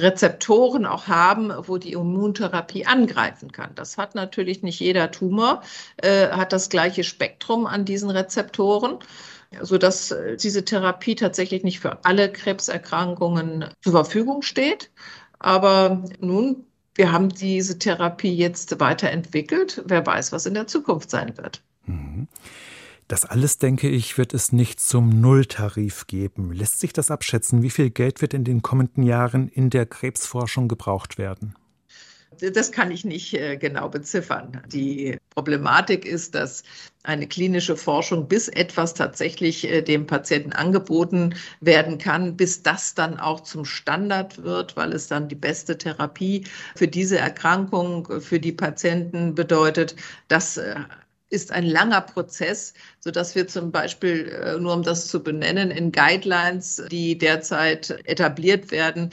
Rezeptoren 0.00 0.86
auch 0.86 1.06
haben, 1.06 1.52
wo 1.66 1.78
die 1.78 1.92
Immuntherapie 1.92 2.86
angreifen 2.86 3.52
kann. 3.52 3.70
Das 3.74 3.98
hat 3.98 4.14
natürlich 4.14 4.62
nicht 4.62 4.80
jeder 4.80 5.10
Tumor, 5.10 5.62
äh, 5.96 6.28
hat 6.28 6.52
das 6.52 6.68
gleiche 6.68 7.04
Spektrum 7.04 7.66
an 7.66 7.84
diesen 7.84 8.10
Rezeptoren 8.10 8.98
sodass 9.60 10.12
äh, 10.12 10.36
diese 10.36 10.64
Therapie 10.64 11.16
tatsächlich 11.16 11.64
nicht 11.64 11.80
für 11.80 12.04
alle 12.04 12.30
Krebserkrankungen 12.30 13.64
zur 13.82 13.92
Verfügung 13.92 14.42
steht. 14.42 14.92
Aber 15.40 16.04
nun 16.20 16.66
wir 16.94 17.12
haben 17.12 17.28
diese 17.30 17.78
Therapie 17.78 18.34
jetzt 18.34 18.78
weiterentwickelt. 18.80 19.82
Wer 19.86 20.04
weiß, 20.04 20.32
was 20.32 20.46
in 20.46 20.54
der 20.54 20.66
Zukunft 20.66 21.10
sein 21.10 21.36
wird. 21.38 21.62
Mhm. 21.86 22.28
Das 23.10 23.24
alles, 23.24 23.58
denke 23.58 23.88
ich, 23.88 24.18
wird 24.18 24.34
es 24.34 24.52
nicht 24.52 24.78
zum 24.78 25.20
Nulltarif 25.20 26.06
geben. 26.06 26.52
Lässt 26.52 26.78
sich 26.78 26.92
das 26.92 27.10
abschätzen? 27.10 27.60
Wie 27.60 27.70
viel 27.70 27.90
Geld 27.90 28.22
wird 28.22 28.34
in 28.34 28.44
den 28.44 28.62
kommenden 28.62 29.02
Jahren 29.02 29.48
in 29.48 29.68
der 29.68 29.84
Krebsforschung 29.84 30.68
gebraucht 30.68 31.18
werden? 31.18 31.56
das 32.54 32.72
kann 32.72 32.90
ich 32.90 33.04
nicht 33.04 33.34
äh, 33.34 33.58
genau 33.58 33.90
beziffern. 33.90 34.62
Die 34.72 35.18
Problematik 35.34 36.06
ist, 36.06 36.34
dass 36.34 36.62
eine 37.02 37.26
klinische 37.26 37.76
Forschung, 37.76 38.28
bis 38.28 38.48
etwas 38.48 38.94
tatsächlich 38.94 39.68
äh, 39.68 39.82
dem 39.82 40.06
Patienten 40.06 40.52
angeboten 40.52 41.34
werden 41.60 41.98
kann, 41.98 42.36
bis 42.36 42.62
das 42.62 42.94
dann 42.94 43.18
auch 43.20 43.40
zum 43.40 43.66
Standard 43.66 44.42
wird, 44.42 44.74
weil 44.76 44.94
es 44.94 45.08
dann 45.08 45.28
die 45.28 45.34
beste 45.34 45.76
Therapie 45.76 46.46
für 46.76 46.88
diese 46.88 47.18
Erkrankung 47.18 48.22
für 48.22 48.40
die 48.40 48.52
Patienten 48.52 49.34
bedeutet, 49.34 49.96
das 50.28 50.56
äh, 50.56 50.76
ist 51.30 51.52
ein 51.52 51.64
langer 51.64 52.02
Prozess, 52.02 52.74
so 52.98 53.10
dass 53.10 53.34
wir 53.34 53.48
zum 53.48 53.70
Beispiel, 53.70 54.58
nur 54.60 54.74
um 54.74 54.82
das 54.82 55.06
zu 55.06 55.22
benennen, 55.22 55.70
in 55.70 55.92
Guidelines, 55.92 56.82
die 56.90 57.16
derzeit 57.16 57.90
etabliert 58.04 58.70
werden, 58.70 59.10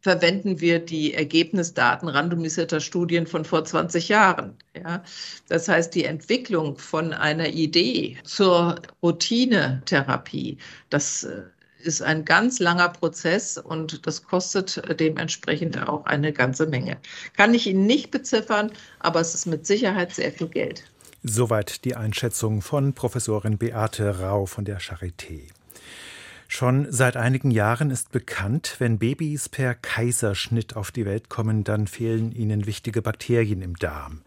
verwenden 0.00 0.60
wir 0.60 0.78
die 0.78 1.14
Ergebnisdaten 1.14 2.08
randomisierter 2.08 2.80
Studien 2.80 3.26
von 3.26 3.44
vor 3.44 3.64
20 3.64 4.08
Jahren. 4.08 4.56
Ja? 4.74 5.02
Das 5.48 5.68
heißt, 5.68 5.94
die 5.94 6.04
Entwicklung 6.04 6.78
von 6.78 7.12
einer 7.12 7.48
Idee 7.48 8.16
zur 8.24 8.80
Routinetherapie, 9.02 10.58
das 10.88 11.24
äh, 11.24 11.42
ist 11.82 12.02
ein 12.02 12.24
ganz 12.24 12.58
langer 12.58 12.90
Prozess 12.90 13.56
und 13.56 14.06
das 14.06 14.22
kostet 14.22 14.82
dementsprechend 15.00 15.88
auch 15.88 16.04
eine 16.04 16.32
ganze 16.32 16.66
Menge. 16.66 16.98
Kann 17.36 17.54
ich 17.54 17.66
Ihnen 17.66 17.86
nicht 17.86 18.10
beziffern, 18.10 18.70
aber 18.98 19.20
es 19.20 19.34
ist 19.34 19.46
mit 19.46 19.66
Sicherheit 19.66 20.14
sehr 20.14 20.30
viel 20.30 20.48
Geld. 20.48 20.84
Soweit 21.22 21.84
die 21.84 21.96
Einschätzung 21.96 22.62
von 22.62 22.94
Professorin 22.94 23.58
Beate 23.58 24.20
Rau 24.20 24.46
von 24.46 24.64
der 24.64 24.80
Charité. 24.80 25.48
Schon 26.48 26.90
seit 26.90 27.18
einigen 27.18 27.50
Jahren 27.50 27.90
ist 27.90 28.10
bekannt, 28.10 28.76
wenn 28.78 28.98
Babys 28.98 29.50
per 29.50 29.74
Kaiserschnitt 29.74 30.76
auf 30.76 30.90
die 30.90 31.04
Welt 31.04 31.28
kommen, 31.28 31.62
dann 31.62 31.86
fehlen 31.86 32.32
ihnen 32.32 32.64
wichtige 32.64 33.02
Bakterien 33.02 33.60
im 33.60 33.76
Darm. 33.76 34.22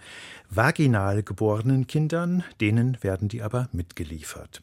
Vaginal 0.56 1.24
geborenen 1.24 1.88
Kindern, 1.88 2.44
denen 2.62 2.98
werden 3.02 3.28
die 3.28 3.42
aber 3.42 3.70
mitgeliefert. 3.72 4.62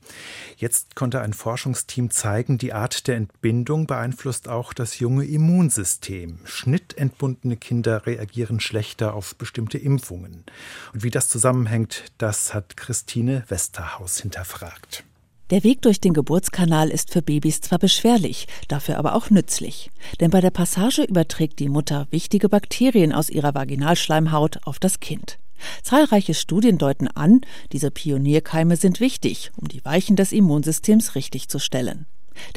Jetzt 0.57 0.95
konnte 0.97 1.21
ein 1.21 1.33
Forschungsteam 1.33 2.11
zeigen, 2.11 2.59
die 2.59 2.73
Art 2.73 3.07
der 3.07 3.17
Entbindung 3.17 3.87
beeinflusst 3.87 4.49
auch 4.49 4.73
das 4.73 4.99
junge 4.99 5.25
Immunsystem. 5.25 6.39
Schnittentbundene 6.45 7.57
Kinder 7.57 8.07
reagieren 8.07 8.61
schlechter 8.61 9.15
auf 9.15 9.37
bestimmte 9.37 9.79
Impfungen. 9.79 10.45
Und 10.93 11.03
wie 11.03 11.11
das 11.11 11.29
zusammenhängt, 11.29 12.05
das 12.19 12.55
hat 12.55 12.77
Christine 12.77 13.45
Westerhaus 13.49 14.19
hinterfragt. 14.21 15.05
Der 15.51 15.65
Weg 15.65 15.83
durch 15.83 16.01
den 16.01 16.15
Geburtskanal 16.15 16.91
ist 16.91 17.11
für 17.13 17.23
Babys 17.23 17.61
zwar 17.61 17.81
beschwerlich, 17.81 18.47
dafür 18.69 18.99
aber 18.99 19.17
auch 19.17 19.31
nützlich. 19.31 19.91
Denn 20.21 20.31
bei 20.31 20.41
der 20.41 20.53
Passage 20.53 21.03
überträgt 21.03 21.59
die 21.59 21.69
Mutter 21.69 22.07
wichtige 22.11 22.49
Bakterien 22.49 23.13
aus 23.13 23.31
ihrer 23.31 23.53
Vaginalschleimhaut 23.53 24.61
auf 24.65 24.79
das 24.79 25.01
Kind. 25.01 25.41
Zahlreiche 25.83 26.35
Studien 26.35 26.79
deuten 26.79 27.09
an, 27.09 27.41
diese 27.73 27.91
Pionierkeime 27.91 28.77
sind 28.77 29.01
wichtig, 29.01 29.51
um 29.57 29.69
die 29.69 29.85
Weichen 29.85 30.17
des 30.17 30.33
Immunsystems 30.33 31.15
richtig 31.15 31.49
zu 31.49 31.59
stellen. 31.59 32.07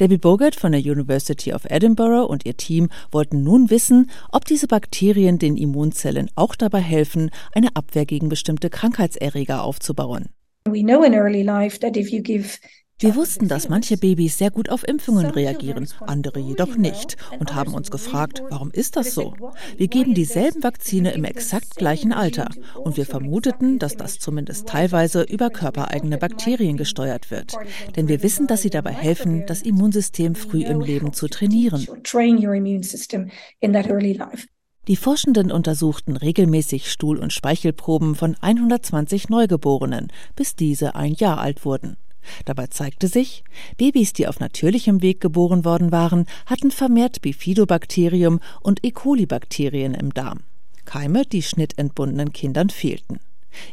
Debbie 0.00 0.18
Bogart 0.18 0.54
von 0.54 0.72
der 0.72 0.80
University 0.80 1.52
of 1.52 1.64
Edinburgh 1.68 2.26
und 2.26 2.46
ihr 2.46 2.56
Team 2.56 2.88
wollten 3.10 3.42
nun 3.42 3.70
wissen, 3.70 4.10
ob 4.32 4.44
diese 4.44 4.66
Bakterien 4.66 5.38
den 5.38 5.56
Immunzellen 5.56 6.30
auch 6.34 6.54
dabei 6.54 6.80
helfen, 6.80 7.30
eine 7.52 7.74
Abwehr 7.74 8.06
gegen 8.06 8.28
bestimmte 8.28 8.70
Krankheitserreger 8.70 9.62
aufzubauen. 9.62 10.30
We 10.66 10.82
know 10.82 11.02
in 11.02 11.12
early 11.12 11.42
life 11.42 11.78
that 11.80 11.96
if 11.96 12.10
you 12.10 12.22
give 12.22 12.58
wir 13.04 13.16
wussten, 13.16 13.48
dass 13.48 13.68
manche 13.68 13.98
Babys 13.98 14.38
sehr 14.38 14.50
gut 14.50 14.70
auf 14.70 14.88
Impfungen 14.88 15.26
reagieren, 15.26 15.86
andere 16.00 16.40
jedoch 16.40 16.78
nicht 16.78 17.18
und 17.38 17.54
haben 17.54 17.74
uns 17.74 17.90
gefragt, 17.90 18.42
warum 18.48 18.70
ist 18.70 18.96
das 18.96 19.12
so? 19.12 19.34
Wir 19.76 19.88
geben 19.88 20.14
dieselben 20.14 20.62
Vakzine 20.62 21.12
im 21.12 21.24
exakt 21.24 21.76
gleichen 21.76 22.14
Alter 22.14 22.48
und 22.82 22.96
wir 22.96 23.04
vermuteten, 23.04 23.78
dass 23.78 23.98
das 23.98 24.18
zumindest 24.18 24.68
teilweise 24.68 25.20
über 25.20 25.50
körpereigene 25.50 26.16
Bakterien 26.16 26.78
gesteuert 26.78 27.30
wird. 27.30 27.58
Denn 27.94 28.08
wir 28.08 28.22
wissen, 28.22 28.46
dass 28.46 28.62
sie 28.62 28.70
dabei 28.70 28.92
helfen, 28.92 29.44
das 29.46 29.60
Immunsystem 29.60 30.34
früh 30.34 30.64
im 30.64 30.80
Leben 30.80 31.12
zu 31.12 31.28
trainieren. 31.28 31.86
Die 34.88 34.96
Forschenden 34.96 35.52
untersuchten 35.52 36.16
regelmäßig 36.16 36.90
Stuhl- 36.90 37.18
und 37.18 37.34
Speichelproben 37.34 38.14
von 38.14 38.34
120 38.40 39.28
Neugeborenen, 39.28 40.10
bis 40.36 40.56
diese 40.56 40.94
ein 40.94 41.12
Jahr 41.12 41.38
alt 41.38 41.66
wurden. 41.66 41.98
Dabei 42.44 42.66
zeigte 42.68 43.08
sich, 43.08 43.44
Babys, 43.76 44.12
die 44.12 44.26
auf 44.26 44.40
natürlichem 44.40 45.02
Weg 45.02 45.20
geboren 45.20 45.64
worden 45.64 45.92
waren, 45.92 46.26
hatten 46.46 46.70
vermehrt 46.70 47.22
Bifidobakterium 47.22 48.40
und 48.60 48.84
E. 48.84 48.90
coli-Bakterien 48.90 49.94
im 49.94 50.12
Darm. 50.12 50.40
Keime, 50.84 51.24
die 51.24 51.42
schnittentbundenen 51.42 52.32
Kindern 52.32 52.70
fehlten. 52.70 53.20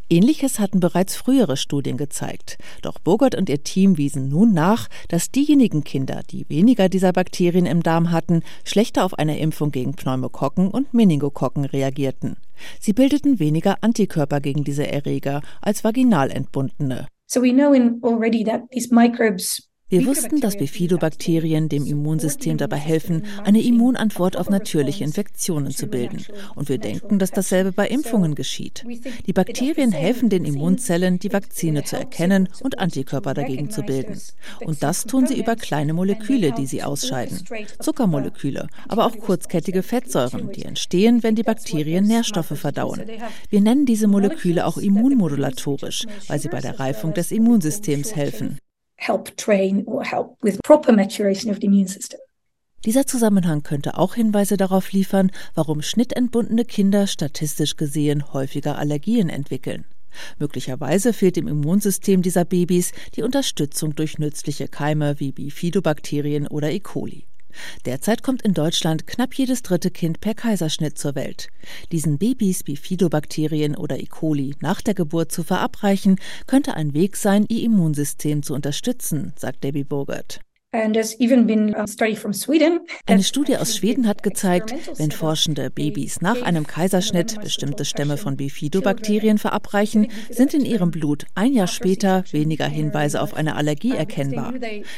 Ähnliches 0.10 0.60
hatten 0.60 0.79
bereits 0.79 1.15
frühere 1.15 1.58
Studien 1.58 1.98
gezeigt. 1.98 2.58
Doch 2.81 3.00
Bogart 3.00 3.36
und 3.36 3.50
ihr 3.50 3.63
Team 3.63 3.98
wiesen 3.98 4.29
nun 4.29 4.53
nach, 4.53 4.88
dass 5.08 5.31
diejenigen 5.31 5.84
Kinder, 5.84 6.22
die 6.29 6.48
weniger 6.50 6.89
dieser 6.89 7.13
Bakterien 7.13 7.65
im 7.65 7.84
Darm 7.84 8.12
hatten, 8.12 8.43
schlechter 8.63 9.05
auf 9.05 9.13
eine 9.15 9.39
Impfung 9.39 9.72
gegen 9.72 9.93
Pneumokokken 9.93 10.70
und 10.70 10.93
Meningokokken 10.93 11.65
reagierten. 11.65 12.38
Sie 12.79 12.93
bildeten 12.93 13.39
weniger 13.39 13.77
Antikörper 13.81 14.39
gegen 14.39 14.63
diese 14.63 14.88
Erreger 14.88 15.41
als 15.62 15.84
vaginal 15.84 16.29
entbundene. 16.29 17.08
So 17.31 17.39
we 17.39 17.53
know 17.53 17.71
in 17.71 18.01
already 18.03 18.43
that 18.43 18.63
these 18.71 18.91
microbes 18.91 19.65
wir 19.91 20.05
wussten, 20.05 20.39
dass 20.39 20.57
Bifidobakterien 20.57 21.67
dem 21.67 21.86
Immunsystem 21.86 22.55
dabei 22.55 22.77
helfen, 22.77 23.25
eine 23.43 23.62
Immunantwort 23.62 24.38
auf 24.38 24.50
natürliche 24.50 25.03
Infektionen 25.03 25.71
zu 25.71 25.88
bilden. 25.88 26.25
Und 26.55 26.69
wir 26.69 26.77
denken, 26.77 27.19
dass 27.19 27.31
dasselbe 27.31 27.74
bei 27.74 27.89
Impfungen 27.89 28.33
geschieht. 28.33 28.86
Die 29.27 29.33
Bakterien 29.33 29.91
helfen 29.91 30.29
den 30.29 30.45
Immunzellen, 30.45 31.19
die 31.19 31.33
Vakzine 31.33 31.83
zu 31.83 31.98
erkennen 31.98 32.48
und 32.62 32.79
Antikörper 32.79 33.33
dagegen 33.33 33.69
zu 33.69 33.83
bilden. 33.83 34.17
Und 34.62 34.81
das 34.81 35.03
tun 35.03 35.27
sie 35.27 35.38
über 35.38 35.57
kleine 35.57 35.91
Moleküle, 35.91 36.53
die 36.53 36.67
sie 36.67 36.83
ausscheiden. 36.83 37.43
Zuckermoleküle, 37.81 38.67
aber 38.88 39.05
auch 39.05 39.17
kurzkettige 39.17 39.83
Fettsäuren, 39.83 40.53
die 40.53 40.63
entstehen, 40.63 41.21
wenn 41.21 41.36
die 41.36 41.43
Bakterien 41.43 42.05
Nährstoffe 42.05 42.57
verdauen. 42.57 43.01
Wir 43.50 43.60
nennen 43.60 43.86
diese 43.86 44.07
Moleküle 44.07 44.65
auch 44.65 44.77
immunmodulatorisch, 44.77 46.05
weil 46.29 46.39
sie 46.39 46.48
bei 46.48 46.62
der 46.62 46.79
Reifung 46.79 47.13
des 47.13 47.33
Immunsystems 47.33 48.15
helfen 48.15 48.57
help 49.01 49.36
train 49.38 49.84
or 49.86 50.03
help 50.03 50.38
with 50.41 50.62
proper 50.63 50.91
maturation 50.91 51.51
of 51.51 51.58
the 51.60 51.65
immune 51.65 51.88
system. 51.88 52.20
Dieser 52.86 53.05
Zusammenhang 53.05 53.62
könnte 53.62 53.98
auch 53.98 54.15
Hinweise 54.15 54.58
darauf 54.58 54.91
liefern, 54.91 55.31
warum 55.53 55.81
schnittentbundene 55.84 56.65
Kinder 56.65 57.05
statistisch 57.05 57.75
gesehen 57.75 58.34
häufiger 58.34 58.77
Allergien 58.77 59.29
entwickeln. 59.29 59.86
Möglicherweise 60.39 61.13
fehlt 61.13 61.38
im 61.38 61.48
Immunsystem 61.48 62.22
dieser 62.22 62.43
Babys 62.43 62.91
die 63.15 63.24
Unterstützung 63.24 63.96
durch 63.96 64.17
nützliche 64.17 64.67
Keime 64.67 65.20
wie 65.20 65.31
Bifidobakterien 65.31 66.48
oder 66.48 66.72
E. 66.72 66.79
coli. 66.79 67.27
Derzeit 67.86 68.24
kommt 68.24 68.41
in 68.41 68.53
Deutschland 68.53 69.08
knapp 69.08 69.34
jedes 69.34 69.63
dritte 69.63 69.91
Kind 69.91 70.22
per 70.22 70.34
Kaiserschnitt 70.34 70.98
zur 70.98 71.15
Welt. 71.15 71.48
Diesen 71.91 72.17
Babys 72.17 72.63
Bifidobakterien 72.63 73.75
oder 73.75 74.00
E. 74.00 74.05
coli 74.05 74.55
nach 74.60 74.81
der 74.81 74.93
Geburt 74.93 75.31
zu 75.31 75.43
verabreichen, 75.43 76.20
könnte 76.48 76.75
ein 76.75 76.93
Weg 76.93 77.17
sein, 77.17 77.46
ihr 77.48 77.63
Immunsystem 77.63 78.43
zu 78.43 78.53
unterstützen, 78.53 79.34
sagt 79.38 79.63
Debbie 79.63 79.84
Bogert. 79.84 80.41
Eine 80.73 81.03
Studie 83.23 83.57
aus 83.57 83.75
Schweden 83.75 84.07
hat 84.07 84.23
gezeigt, 84.23 84.73
wenn 84.97 85.11
Forschende 85.11 85.69
Babys 85.69 86.21
nach 86.21 86.41
einem 86.43 86.65
Kaiserschnitt 86.65 87.41
bestimmte 87.41 87.83
Stämme 87.83 88.15
von 88.15 88.37
Bifidobakterien 88.37 89.37
verabreichen, 89.37 90.07
sind 90.29 90.53
in 90.53 90.63
ihrem 90.63 90.91
Blut 90.91 91.25
ein 91.35 91.51
Jahr 91.51 91.67
später 91.67 92.23
weniger 92.31 92.67
Hinweise 92.67 93.21
auf 93.21 93.33
eine 93.33 93.57
Allergie 93.57 93.91
erkennbar. 93.91 94.53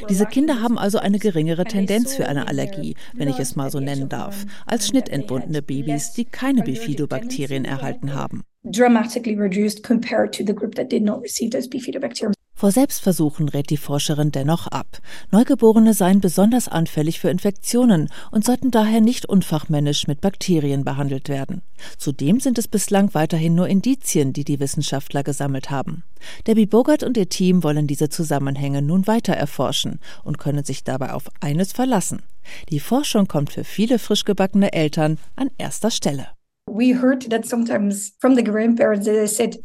Diese 0.08 0.28
Kinder 0.28 0.62
haben 0.62 0.78
also 0.78 1.00
eine 1.00 1.18
geringere 1.18 1.66
Tendenz 1.66 2.14
für 2.14 2.28
eine 2.28 2.48
Allergie, 2.48 2.96
wenn 3.16 3.28
ich 3.28 3.40
es 3.40 3.56
mal 3.56 3.72
so 3.72 3.80
nennen 3.80 4.10
darf, 4.10 4.46
als 4.68 4.90
schnittentbundene 4.90 5.64
Babys, 5.64 6.14
die 6.14 6.26
keine 6.26 6.62
Bifidobakterien 6.62 7.66
erhalten 7.66 8.14
haben. 8.14 8.44
Dramatically 8.64 9.36
reduced 9.36 9.82
compared 9.84 10.32
to 10.34 10.44
the 10.46 10.54
group 10.54 10.76
that 10.76 10.92
did 10.92 11.02
not 11.02 11.24
receive 11.24 11.50
those 11.50 11.68
bifidobacterium. 11.68 12.34
Vor 12.56 12.72
Selbstversuchen 12.72 13.50
rät 13.50 13.70
die 13.70 13.78
Forscherin 13.78 14.32
dennoch 14.32 14.68
ab. 14.68 15.00
Neugeborene 15.32 15.94
seien 15.94 16.22
besonders 16.22 16.68
anfällig 16.68 17.20
für 17.20 17.30
Infektionen 17.30 18.10
und 18.32 18.46
sollten 18.46 18.72
daher 18.72 19.02
nicht 19.02 19.26
unfachmännisch 19.26 20.08
mit 20.08 20.22
Bakterien 20.22 20.86
behandelt 20.86 21.30
werden. 21.30 21.62
Zudem 21.98 22.40
sind 22.40 22.58
es 22.58 22.68
bislang 22.68 23.14
weiterhin 23.14 23.56
nur 23.56 23.68
Indizien, 23.68 24.34
die 24.34 24.44
die 24.44 24.60
Wissenschaftler 24.60 25.24
gesammelt 25.24 25.72
haben. 25.72 26.04
Debbie 26.48 26.68
Bogart 26.68 27.04
und 27.04 27.18
ihr 27.18 27.28
Team 27.28 27.64
wollen 27.64 27.88
diese 27.88 28.10
Zusammenhänge 28.10 28.82
nun 28.82 29.08
weiter 29.08 29.34
erforschen 29.34 30.00
und 30.24 30.38
können 30.38 30.64
sich 30.64 30.84
dabei 30.84 31.14
auf 31.14 31.24
eines 31.42 31.74
verlassen. 31.74 32.22
Die 32.70 32.80
Forschung 32.80 33.28
kommt 33.28 33.52
für 33.52 33.64
viele 33.64 34.00
frischgebackene 34.00 34.74
Eltern 34.74 35.18
an 35.36 35.50
erster 35.58 35.92
Stelle. 35.92 36.28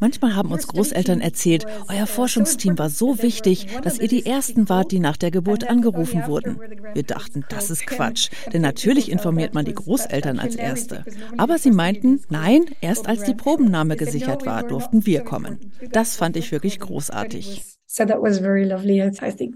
Manchmal 0.01 0.37
haben 0.37 0.53
uns 0.53 0.67
Großeltern 0.67 1.21
erzählt, 1.21 1.65
euer 1.89 2.07
Forschungsteam 2.07 2.79
war 2.79 2.91
so 2.91 3.23
wichtig, 3.23 3.67
dass 3.83 3.99
ihr 3.99 4.09
die 4.09 4.27
Ersten 4.27 4.69
wart, 4.69 4.93
die 4.93 4.99
nach 5.01 5.17
der 5.17 5.31
Geburt 5.31 5.71
angerufen 5.71 6.27
wurden. 6.27 6.61
Wir 6.93 7.05
dachten, 7.05 7.45
das 7.49 7.71
ist 7.71 7.87
Quatsch, 7.87 8.31
denn 8.53 8.63
natürlich 8.63 9.11
informiert 9.11 9.55
man 9.55 9.65
die 9.65 9.75
Großeltern 9.75 10.39
als 10.39 10.55
Erste. 10.57 11.05
Aber 11.39 11.57
sie 11.59 11.71
meinten, 11.71 12.21
nein, 12.29 12.67
erst 12.81 13.09
als 13.09 13.23
die 13.23 13.35
Probennahme 13.35 13.97
gesichert 13.97 14.45
war, 14.45 14.63
durften 14.65 15.07
wir 15.07 15.23
kommen. 15.23 15.73
Das 15.93 16.17
fand 16.17 16.37
ich 16.37 16.53
wirklich 16.53 16.79
großartig. 16.79 17.63
So 17.87 18.05
that 18.05 18.21
was 18.21 18.39
very 18.39 18.65
lovely, 18.65 19.01
I 19.03 19.33
think. 19.33 19.55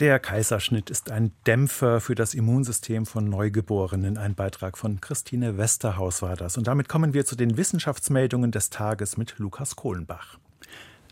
Der 0.00 0.18
Kaiserschnitt 0.18 0.90
ist 0.90 1.12
ein 1.12 1.30
Dämpfer 1.46 2.00
für 2.00 2.16
das 2.16 2.34
Immunsystem 2.34 3.06
von 3.06 3.28
Neugeborenen. 3.28 4.18
Ein 4.18 4.34
Beitrag 4.34 4.76
von 4.76 5.00
Christine 5.00 5.56
Westerhaus 5.56 6.20
war 6.20 6.34
das. 6.34 6.58
Und 6.58 6.66
damit 6.66 6.88
kommen 6.88 7.14
wir 7.14 7.24
zu 7.24 7.36
den 7.36 7.56
Wissenschaftsmeldungen 7.56 8.50
des 8.50 8.70
Tages 8.70 9.16
mit 9.16 9.38
Lukas 9.38 9.76
Kohlenbach. 9.76 10.38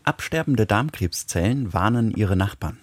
Absterbende 0.03 0.65
Darmkrebszellen 0.65 1.71
warnen 1.71 2.11
ihre 2.11 2.35
Nachbarn. 2.35 2.77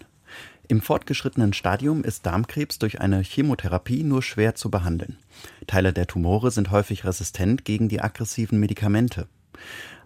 Im 0.69 0.81
fortgeschrittenen 0.81 1.53
Stadium 1.53 2.03
ist 2.03 2.25
Darmkrebs 2.25 2.79
durch 2.79 3.03
eine 3.03 3.21
Chemotherapie 3.21 4.03
nur 4.03 4.23
schwer 4.23 4.55
zu 4.55 4.71
behandeln. 4.71 5.19
Teile 5.67 5.93
der 5.93 6.07
Tumore 6.07 6.51
sind 6.51 6.71
häufig 6.71 7.05
resistent 7.05 7.67
gegen 7.67 7.91
die 7.91 8.01
aggressiven 8.01 8.59
Medikamente. 8.59 9.27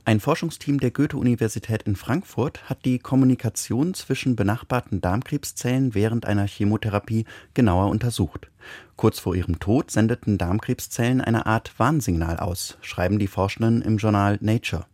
Ein 0.06 0.20
Forschungsteam 0.20 0.80
der 0.80 0.90
Goethe-Universität 0.90 1.84
in 1.84 1.96
Frankfurt 1.96 2.68
hat 2.68 2.84
die 2.84 2.98
Kommunikation 2.98 3.94
zwischen 3.94 4.36
benachbarten 4.36 5.00
Darmkrebszellen 5.00 5.94
während 5.94 6.26
einer 6.26 6.46
Chemotherapie 6.46 7.24
genauer 7.54 7.88
untersucht. 7.88 8.50
Kurz 8.96 9.18
vor 9.18 9.34
ihrem 9.34 9.60
Tod 9.60 9.90
sendeten 9.90 10.36
Darmkrebszellen 10.36 11.22
eine 11.22 11.46
Art 11.46 11.72
Warnsignal 11.78 12.38
aus, 12.38 12.76
schreiben 12.82 13.18
die 13.18 13.28
Forschenden 13.28 13.80
im 13.80 13.96
Journal 13.96 14.36
Nature. 14.42 14.84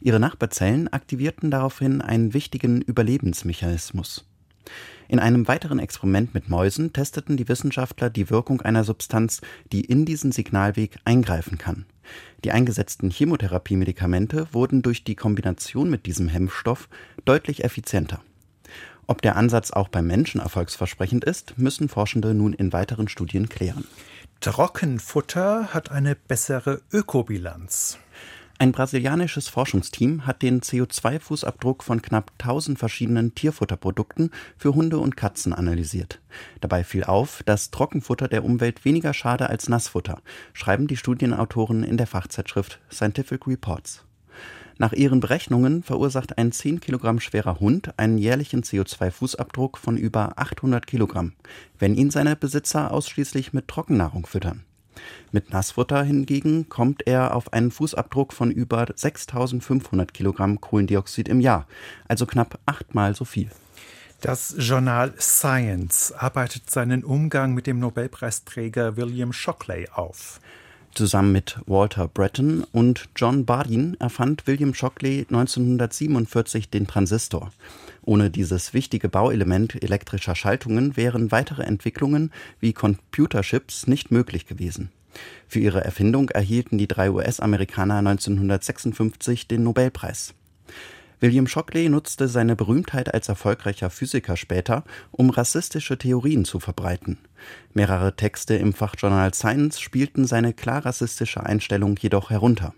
Ihre 0.00 0.18
Nachbarzellen 0.18 0.92
aktivierten 0.92 1.52
daraufhin 1.52 2.02
einen 2.02 2.34
wichtigen 2.34 2.82
Überlebensmechanismus. 2.82 4.24
In 5.06 5.20
einem 5.20 5.46
weiteren 5.46 5.78
Experiment 5.78 6.34
mit 6.34 6.48
Mäusen 6.48 6.92
testeten 6.92 7.36
die 7.36 7.48
Wissenschaftler 7.48 8.10
die 8.10 8.30
Wirkung 8.30 8.62
einer 8.62 8.82
Substanz, 8.82 9.42
die 9.70 9.82
in 9.82 10.04
diesen 10.06 10.32
Signalweg 10.32 10.98
eingreifen 11.04 11.56
kann. 11.56 11.86
Die 12.44 12.52
eingesetzten 12.52 13.10
Chemotherapiemedikamente 13.10 14.48
wurden 14.52 14.82
durch 14.82 15.04
die 15.04 15.14
Kombination 15.14 15.90
mit 15.90 16.06
diesem 16.06 16.28
Hemmstoff 16.28 16.88
deutlich 17.24 17.64
effizienter. 17.64 18.20
Ob 19.06 19.22
der 19.22 19.36
Ansatz 19.36 19.72
auch 19.72 19.88
beim 19.88 20.06
Menschen 20.06 20.40
erfolgsversprechend 20.40 21.24
ist, 21.24 21.58
müssen 21.58 21.88
Forschende 21.88 22.32
nun 22.32 22.52
in 22.52 22.72
weiteren 22.72 23.08
Studien 23.08 23.48
klären. 23.48 23.84
Trockenfutter 24.40 25.74
hat 25.74 25.90
eine 25.90 26.14
bessere 26.14 26.80
Ökobilanz. 26.92 27.98
Ein 28.60 28.72
brasilianisches 28.72 29.48
Forschungsteam 29.48 30.26
hat 30.26 30.42
den 30.42 30.60
CO2-Fußabdruck 30.60 31.82
von 31.82 32.02
knapp 32.02 32.30
1000 32.40 32.78
verschiedenen 32.78 33.34
Tierfutterprodukten 33.34 34.32
für 34.58 34.74
Hunde 34.74 34.98
und 34.98 35.16
Katzen 35.16 35.54
analysiert. 35.54 36.20
Dabei 36.60 36.84
fiel 36.84 37.04
auf, 37.04 37.42
dass 37.46 37.70
Trockenfutter 37.70 38.28
der 38.28 38.44
Umwelt 38.44 38.84
weniger 38.84 39.14
schade 39.14 39.48
als 39.48 39.70
Nassfutter, 39.70 40.20
schreiben 40.52 40.88
die 40.88 40.98
Studienautoren 40.98 41.84
in 41.84 41.96
der 41.96 42.06
Fachzeitschrift 42.06 42.80
Scientific 42.92 43.46
Reports. 43.46 44.04
Nach 44.76 44.92
ihren 44.92 45.20
Berechnungen 45.20 45.82
verursacht 45.82 46.36
ein 46.36 46.52
10 46.52 46.80
Kilogramm 46.80 47.18
schwerer 47.18 47.60
Hund 47.60 47.98
einen 47.98 48.18
jährlichen 48.18 48.62
CO2-Fußabdruck 48.62 49.78
von 49.78 49.96
über 49.96 50.34
800 50.36 50.86
Kilogramm, 50.86 51.32
wenn 51.78 51.94
ihn 51.94 52.10
seine 52.10 52.36
Besitzer 52.36 52.90
ausschließlich 52.90 53.54
mit 53.54 53.68
Trockennahrung 53.68 54.26
füttern. 54.26 54.66
Mit 55.32 55.52
Nassfutter 55.52 56.02
hingegen 56.02 56.68
kommt 56.68 57.06
er 57.06 57.34
auf 57.34 57.52
einen 57.52 57.70
Fußabdruck 57.70 58.32
von 58.32 58.50
über 58.50 58.86
6500 58.94 60.12
Kilogramm 60.12 60.60
Kohlendioxid 60.60 61.28
im 61.28 61.40
Jahr, 61.40 61.66
also 62.08 62.26
knapp 62.26 62.58
achtmal 62.66 63.14
so 63.14 63.24
viel. 63.24 63.50
Das 64.20 64.54
Journal 64.58 65.14
Science 65.18 66.12
arbeitet 66.12 66.68
seinen 66.68 67.04
Umgang 67.04 67.54
mit 67.54 67.66
dem 67.66 67.78
Nobelpreisträger 67.78 68.98
William 68.98 69.32
Shockley 69.32 69.88
auf. 69.94 70.40
Zusammen 70.94 71.32
mit 71.32 71.58
Walter 71.66 72.08
Breton 72.08 72.64
und 72.72 73.08
John 73.16 73.46
Bardeen 73.46 73.96
erfand 74.00 74.46
William 74.46 74.74
Shockley 74.74 75.20
1947 75.30 76.68
den 76.68 76.86
Transistor. 76.86 77.52
Ohne 78.02 78.28
dieses 78.28 78.74
wichtige 78.74 79.08
Bauelement 79.08 79.82
elektrischer 79.82 80.34
Schaltungen 80.34 80.96
wären 80.96 81.30
weitere 81.30 81.62
Entwicklungen 81.62 82.32
wie 82.58 82.72
Computerchips 82.72 83.86
nicht 83.86 84.10
möglich 84.10 84.46
gewesen. 84.46 84.90
Für 85.46 85.60
ihre 85.60 85.84
Erfindung 85.84 86.30
erhielten 86.30 86.78
die 86.78 86.88
drei 86.88 87.10
US-Amerikaner 87.10 87.98
1956 87.98 89.48
den 89.48 89.64
Nobelpreis. 89.64 90.34
William 91.20 91.46
Shockley 91.46 91.90
nutzte 91.90 92.28
seine 92.28 92.56
Berühmtheit 92.56 93.12
als 93.12 93.28
erfolgreicher 93.28 93.90
Physiker 93.90 94.38
später, 94.38 94.84
um 95.10 95.28
rassistische 95.28 95.98
Theorien 95.98 96.46
zu 96.46 96.60
verbreiten. 96.60 97.18
Mehrere 97.74 98.16
Texte 98.16 98.54
im 98.54 98.72
Fachjournal 98.72 99.34
Science 99.34 99.80
spielten 99.80 100.26
seine 100.26 100.54
klar 100.54 100.86
rassistische 100.86 101.44
Einstellung 101.44 101.96
jedoch 102.00 102.30
herunter. 102.30 102.74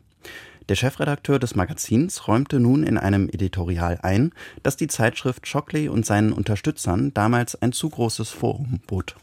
Der 0.69 0.75
Chefredakteur 0.75 1.39
des 1.39 1.55
Magazins 1.55 2.27
räumte 2.27 2.59
nun 2.59 2.83
in 2.83 2.99
einem 2.99 3.29
Editorial 3.29 3.99
ein, 4.03 4.33
dass 4.63 4.77
die 4.77 4.87
Zeitschrift 4.89 5.47
Shockley 5.47 5.89
und 5.89 6.07
seinen 6.07 6.33
Unterstützern 6.33 7.13
damals 7.15 7.61
ein 7.61 7.73
zu 7.73 7.91
großes 7.91 8.31
Forum 8.31 8.81
bot. 8.87 9.17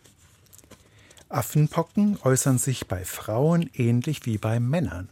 Affenpocken 1.31 2.17
äußern 2.23 2.57
sich 2.57 2.87
bei 2.87 3.05
Frauen 3.05 3.69
ähnlich 3.75 4.25
wie 4.25 4.39
bei 4.39 4.59
Männern. 4.59 5.09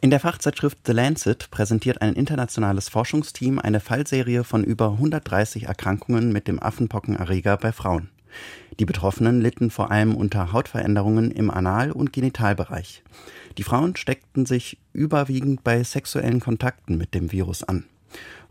In 0.00 0.08
der 0.08 0.20
Fachzeitschrift 0.20 0.78
The 0.86 0.92
Lancet 0.92 1.50
präsentiert 1.50 2.00
ein 2.00 2.14
internationales 2.14 2.88
Forschungsteam 2.88 3.58
eine 3.58 3.80
Fallserie 3.80 4.42
von 4.42 4.64
über 4.64 4.92
130 4.92 5.64
Erkrankungen 5.64 6.32
mit 6.32 6.48
dem 6.48 6.62
Affenpockenerreger 6.62 7.58
bei 7.58 7.72
Frauen. 7.72 8.08
Die 8.78 8.86
Betroffenen 8.86 9.42
litten 9.42 9.70
vor 9.70 9.90
allem 9.90 10.16
unter 10.16 10.52
Hautveränderungen 10.52 11.30
im 11.30 11.50
Anal- 11.50 11.92
und 11.92 12.14
Genitalbereich. 12.14 13.02
Die 13.58 13.64
Frauen 13.64 13.96
steckten 13.96 14.46
sich 14.46 14.78
überwiegend 14.94 15.62
bei 15.62 15.84
sexuellen 15.84 16.40
Kontakten 16.40 16.96
mit 16.96 17.12
dem 17.12 17.32
Virus 17.32 17.64
an. 17.64 17.84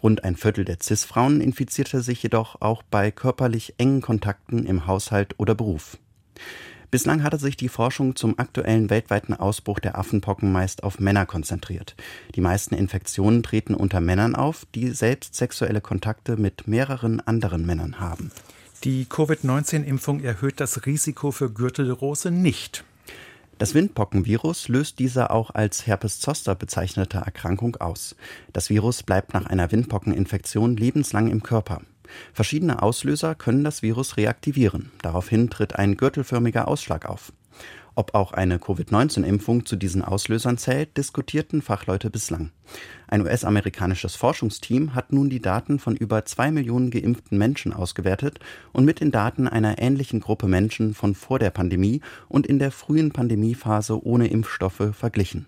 Rund 0.03 0.23
ein 0.23 0.35
Viertel 0.35 0.63
der 0.63 0.77
CIS-Frauen 0.79 1.41
infizierte 1.41 2.01
sich 2.01 2.21
jedoch 2.21 2.61
auch 2.61 2.83
bei 2.83 3.09
körperlich 3.09 3.73
engen 3.79 4.01
Kontakten 4.01 4.67
im 4.67 4.85
Haushalt 4.85 5.33
oder 5.39 5.55
Beruf. 5.55 5.97
Bislang 6.89 7.21
hatte 7.21 7.37
sich 7.37 7.57
die 7.57 7.67
Forschung 7.67 8.15
zum 8.15 8.39
aktuellen 8.39 8.89
weltweiten 8.89 9.33
Ausbruch 9.33 9.79
der 9.79 9.97
Affenpocken 9.97 10.51
meist 10.51 10.83
auf 10.83 10.99
Männer 10.99 11.25
konzentriert. 11.25 11.95
Die 12.35 12.41
meisten 12.41 12.75
Infektionen 12.75 13.43
treten 13.43 13.75
unter 13.75 13.99
Männern 13.99 14.35
auf, 14.35 14.65
die 14.73 14.91
selbst 14.91 15.35
sexuelle 15.35 15.81
Kontakte 15.81 16.37
mit 16.37 16.67
mehreren 16.67 17.19
anderen 17.19 17.65
Männern 17.65 17.99
haben. 17.99 18.31
Die 18.85 19.05
Covid-19-Impfung 19.05 20.21
erhöht 20.21 20.61
das 20.61 20.85
Risiko 20.85 21.31
für 21.31 21.51
Gürtelrose 21.51 22.31
nicht. 22.31 22.85
Das 23.57 23.73
Windpockenvirus 23.73 24.67
löst 24.67 24.99
diese 24.99 25.31
auch 25.31 25.49
als 25.49 25.87
Herpes 25.87 26.19
zoster 26.19 26.53
bezeichnete 26.53 27.17
Erkrankung 27.17 27.75
aus. 27.77 28.15
Das 28.53 28.69
Virus 28.69 29.01
bleibt 29.01 29.33
nach 29.33 29.47
einer 29.47 29.71
Windpockeninfektion 29.71 30.77
lebenslang 30.77 31.27
im 31.27 31.41
Körper. 31.41 31.81
Verschiedene 32.33 32.81
Auslöser 32.81 33.35
können 33.35 33.63
das 33.63 33.81
Virus 33.81 34.17
reaktivieren. 34.17 34.91
Daraufhin 35.01 35.49
tritt 35.49 35.75
ein 35.75 35.97
gürtelförmiger 35.97 36.67
Ausschlag 36.67 37.05
auf. 37.05 37.31
Ob 37.97 38.13
auch 38.13 38.31
eine 38.31 38.59
Covid-19-Impfung 38.59 39.65
zu 39.65 39.75
diesen 39.75 40.03
Auslösern 40.03 40.59
zählt, 40.59 40.97
diskutierten 40.97 41.63
Fachleute 41.63 42.11
bislang. 42.11 42.51
Ein 43.07 43.21
US-amerikanisches 43.23 44.15
Forschungsteam 44.15 44.93
hat 44.93 45.11
nun 45.11 45.31
die 45.31 45.41
Daten 45.41 45.79
von 45.79 45.95
über 45.95 46.23
zwei 46.23 46.51
Millionen 46.51 46.91
geimpften 46.91 47.39
Menschen 47.39 47.73
ausgewertet 47.73 48.39
und 48.71 48.85
mit 48.85 48.99
den 48.99 49.09
Daten 49.09 49.47
einer 49.47 49.79
ähnlichen 49.79 50.19
Gruppe 50.19 50.47
Menschen 50.47 50.93
von 50.93 51.15
vor 51.15 51.39
der 51.39 51.49
Pandemie 51.49 52.01
und 52.27 52.45
in 52.45 52.59
der 52.59 52.69
frühen 52.69 53.13
Pandemiephase 53.13 54.05
ohne 54.05 54.27
Impfstoffe 54.27 54.91
verglichen. 54.91 55.47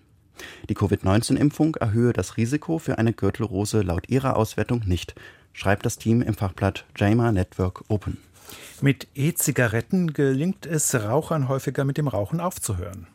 Die 0.68 0.74
Covid-19-Impfung 0.74 1.76
erhöhe 1.76 2.12
das 2.12 2.36
Risiko 2.36 2.78
für 2.78 2.98
eine 2.98 3.12
Gürtelrose 3.12 3.82
laut 3.82 4.08
ihrer 4.08 4.36
Auswertung 4.36 4.82
nicht 4.86 5.14
schreibt 5.52 5.86
das 5.86 5.98
Team 5.98 6.22
im 6.22 6.34
Fachblatt 6.34 6.84
JAMA 6.96 7.32
Network 7.32 7.84
Open. 7.88 8.18
Mit 8.80 9.08
E-Zigaretten 9.14 10.14
gelingt 10.14 10.64
es 10.64 10.94
Rauchern 10.94 11.48
häufiger 11.48 11.84
mit 11.84 11.98
dem 11.98 12.08
Rauchen 12.08 12.40
aufzuhören. 12.40 13.06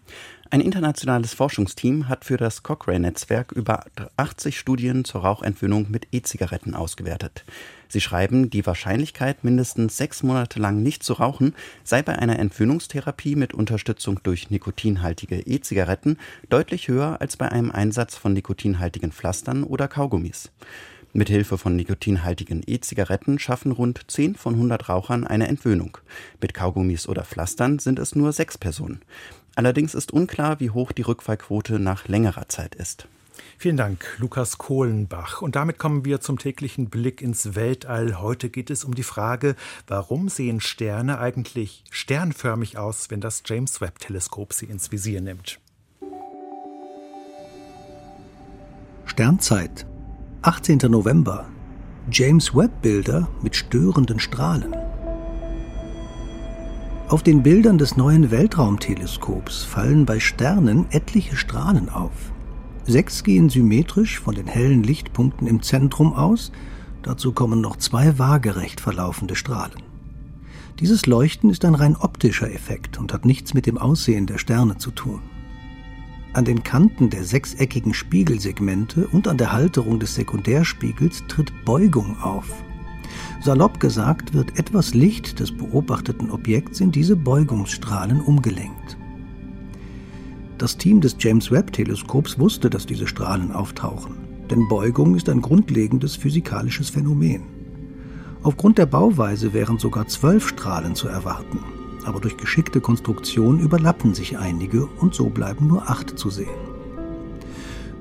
Ein 0.52 0.62
internationales 0.62 1.34
Forschungsteam 1.34 2.08
hat 2.08 2.24
für 2.24 2.38
das 2.38 2.62
Cochrane-Netzwerk 2.62 3.52
über 3.52 3.84
80 4.16 4.60
Studien 4.60 5.04
zur 5.04 5.22
Rauchentwöhnung 5.22 5.88
mit 5.90 6.08
E-Zigaretten 6.12 6.76
ausgewertet. 6.76 7.44
Sie 7.88 8.00
schreiben, 8.00 8.52
die 8.52 8.66
Wahrscheinlichkeit, 8.66 9.44
mindestens 9.44 9.98
sechs 9.98 10.22
Monate 10.22 10.60
lang 10.60 10.84
nicht 10.84 11.02
zu 11.02 11.14
rauchen, 11.14 11.56
sei 11.84 12.04
bei 12.04 12.18
einer 12.18 12.38
Entwöhnungstherapie 12.38 13.36
mit 13.36 13.56
Unterstützung 13.56 14.20
durch 14.22 14.52
nikotinhaltige 14.52 15.40
E-Zigaretten 15.40 16.20
deutlich 16.50 16.88
höher 16.88 17.20
als 17.22 17.38
bei 17.38 17.52
einem 17.52 17.72
Einsatz 17.72 18.16
von 18.16 18.34
nikotinhaltigen 18.34 19.12
Pflastern 19.12 19.64
oder 19.64 19.88
Kaugummis. 19.88 20.52
Mithilfe 21.16 21.58
von 21.58 21.76
nikotinhaltigen 21.76 22.62
E-Zigaretten 22.68 23.40
schaffen 23.40 23.72
rund 23.72 24.02
10 24.08 24.36
von 24.36 24.56
100 24.56 24.90
Rauchern 24.90 25.26
eine 25.26 25.48
Entwöhnung. 25.48 25.98
Mit 26.42 26.54
Kaugummis 26.54 27.08
oder 27.08 27.24
Pflastern 27.24 27.80
sind 27.80 28.00
es 28.00 28.16
nur 28.16 28.34
sechs 28.34 28.58
Personen. 28.58 29.02
Allerdings 29.56 29.96
ist 29.96 30.12
unklar, 30.12 30.60
wie 30.60 30.72
hoch 30.72 30.92
die 30.92 31.04
Rückfallquote 31.04 31.80
nach 31.80 32.10
längerer 32.10 32.50
Zeit 32.50 32.76
ist. 32.76 33.08
Vielen 33.58 33.78
Dank, 33.78 34.06
Lukas 34.18 34.58
Kohlenbach. 34.58 35.42
Und 35.42 35.56
damit 35.56 35.78
kommen 35.78 36.04
wir 36.04 36.20
zum 36.20 36.38
täglichen 36.38 36.90
Blick 36.90 37.22
ins 37.22 37.56
Weltall. 37.56 38.20
Heute 38.20 38.50
geht 38.50 38.70
es 38.70 38.84
um 38.84 38.94
die 38.94 39.04
Frage, 39.04 39.56
warum 39.88 40.28
sehen 40.28 40.60
Sterne 40.60 41.20
eigentlich 41.20 41.86
sternförmig 41.92 42.78
aus, 42.78 43.10
wenn 43.10 43.22
das 43.22 43.44
James 43.46 43.80
Webb 43.80 44.00
Teleskop 44.00 44.52
sie 44.52 44.66
ins 44.66 44.92
Visier 44.92 45.22
nimmt? 45.22 45.60
Sternzeit 49.06 49.86
18. 50.46 50.78
November. 50.90 51.48
James 52.12 52.54
Webb-Bilder 52.54 53.28
mit 53.42 53.56
störenden 53.56 54.20
Strahlen. 54.20 54.76
Auf 57.10 57.24
den 57.24 57.42
Bildern 57.42 57.80
des 57.80 57.98
neuen 57.98 58.30
Weltraumteleskops 58.30 59.64
fallen 59.64 60.06
bei 60.06 60.20
Sternen 60.20 60.86
etliche 60.92 61.36
Strahlen 61.36 61.90
auf. 61.90 62.12
Sechs 62.84 63.24
gehen 63.24 63.50
symmetrisch 63.50 64.20
von 64.20 64.36
den 64.36 64.46
hellen 64.46 64.84
Lichtpunkten 64.84 65.48
im 65.48 65.64
Zentrum 65.64 66.14
aus, 66.14 66.52
dazu 67.02 67.32
kommen 67.32 67.60
noch 67.60 67.78
zwei 67.78 68.20
waagerecht 68.20 68.80
verlaufende 68.80 69.36
Strahlen. 69.36 69.82
Dieses 70.80 71.08
Leuchten 71.08 71.50
ist 71.50 71.66
ein 71.66 71.74
rein 71.74 71.96
optischer 71.96 72.54
Effekt 72.54 73.00
und 73.00 73.14
hat 73.14 73.26
nichts 73.26 73.56
mit 73.56 73.66
dem 73.66 73.80
Aussehen 73.80 74.28
der 74.28 74.38
Sterne 74.38 74.78
zu 74.78 74.92
tun. 74.92 75.22
An 76.36 76.44
den 76.44 76.64
Kanten 76.64 77.10
der 77.10 77.24
sechseckigen 77.24 77.94
Spiegelsegmente 77.94 79.08
und 79.08 79.30
an 79.30 79.38
der 79.38 79.54
Halterung 79.54 80.02
des 80.02 80.16
Sekundärspiegels 80.16 81.24
tritt 81.30 81.54
Beugung 81.64 82.20
auf. 82.20 82.62
Salopp 83.42 83.80
gesagt 83.80 84.34
wird 84.34 84.60
etwas 84.60 84.94
Licht 84.94 85.40
des 85.40 85.56
beobachteten 85.56 86.30
Objekts 86.30 86.82
in 86.82 86.92
diese 86.92 87.16
Beugungsstrahlen 87.16 88.20
umgelenkt. 88.20 88.98
Das 90.58 90.76
Team 90.76 91.00
des 91.00 91.16
James 91.18 91.52
Webb 91.52 91.72
Teleskops 91.72 92.38
wusste, 92.38 92.70
dass 92.70 92.86
diese 92.86 93.08
Strahlen 93.08 93.54
auftauchen, 93.54 94.16
denn 94.52 94.68
Beugung 94.68 95.16
ist 95.16 95.30
ein 95.30 95.42
grundlegendes 95.42 96.18
physikalisches 96.18 96.90
Phänomen. 96.90 97.44
Aufgrund 98.44 98.78
der 98.78 98.88
Bauweise 98.88 99.54
wären 99.54 99.78
sogar 99.80 100.08
zwölf 100.08 100.50
Strahlen 100.50 100.96
zu 100.96 101.08
erwarten 101.08 101.60
aber 102.06 102.20
durch 102.20 102.38
geschickte 102.38 102.82
Konstruktion 102.82 103.60
überlappen 103.60 104.14
sich 104.14 104.38
einige 104.38 104.86
und 104.86 105.14
so 105.14 105.30
bleiben 105.30 105.68
nur 105.68 105.90
acht 105.90 106.18
zu 106.18 106.30
sehen. 106.30 106.48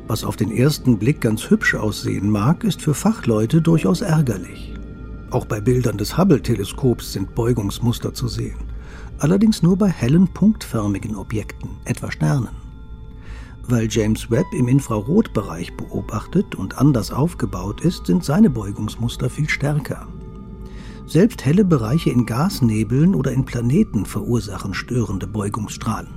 Was 0.07 0.25
auf 0.25 0.37
den 0.37 0.53
ersten 0.53 0.99
Blick 0.99 1.21
ganz 1.21 1.49
hübsch 1.49 1.75
aussehen 1.75 2.31
mag, 2.31 2.63
ist 2.63 2.83
für 2.83 2.95
Fachleute 2.95 3.63
durchaus 3.63 4.03
ärgerlich. 4.03 4.75
Auch 5.31 5.47
bei 5.47 5.61
Bildern 5.61 5.97
des 5.97 6.19
Hubble-Teleskops 6.19 7.13
sind 7.15 7.35
Beugungsmuster 7.35 8.13
zu 8.13 8.29
sehen, 8.29 8.59
allerdings 9.19 9.63
nur 9.63 9.77
bei 9.77 9.89
hellen 9.89 10.29
punktförmigen 10.29 11.17
Objekten, 11.17 11.71
etwa 11.85 12.13
Sternen. 12.13 12.65
Weil 13.67 13.89
James 13.91 14.31
Webb 14.31 14.47
im 14.53 14.69
Infrarotbereich 14.69 15.75
beobachtet 15.77 16.55
und 16.55 16.79
anders 16.79 17.11
aufgebaut 17.11 17.81
ist, 17.81 18.07
sind 18.07 18.23
seine 18.23 18.51
Beugungsmuster 18.51 19.31
viel 19.31 19.49
stärker. 19.49 20.07
Selbst 21.07 21.45
helle 21.45 21.65
Bereiche 21.65 22.11
in 22.11 22.25
Gasnebeln 22.25 23.15
oder 23.15 23.33
in 23.33 23.45
Planeten 23.45 24.07
verursachen 24.07 24.73
störende 24.73 25.27
Beugungsstrahlen. 25.27 26.09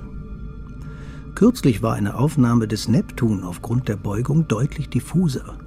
Kürzlich 1.34 1.82
war 1.82 1.94
eine 1.94 2.16
Aufnahme 2.16 2.66
des 2.66 2.88
Neptun 2.88 3.44
aufgrund 3.44 3.88
der 3.88 3.96
Beugung 3.96 4.48
deutlich 4.48 4.88
diffuser. 4.88 5.58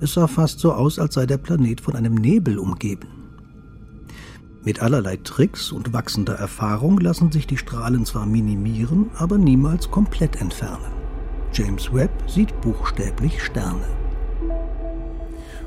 Es 0.00 0.14
sah 0.14 0.26
fast 0.26 0.60
so 0.60 0.72
aus, 0.72 0.98
als 0.98 1.14
sei 1.14 1.26
der 1.26 1.38
Planet 1.38 1.80
von 1.80 1.94
einem 1.94 2.14
Nebel 2.14 2.58
umgeben. 2.58 3.08
Mit 4.62 4.82
allerlei 4.82 5.16
Tricks 5.16 5.72
und 5.72 5.92
wachsender 5.92 6.34
Erfahrung 6.34 6.98
lassen 6.98 7.32
sich 7.32 7.46
die 7.46 7.56
Strahlen 7.56 8.04
zwar 8.04 8.26
minimieren, 8.26 9.10
aber 9.16 9.38
niemals 9.38 9.90
komplett 9.90 10.40
entfernen. 10.40 10.92
James 11.52 11.92
Webb 11.94 12.10
sieht 12.26 12.60
buchstäblich 12.60 13.42
Sterne. 13.42 13.99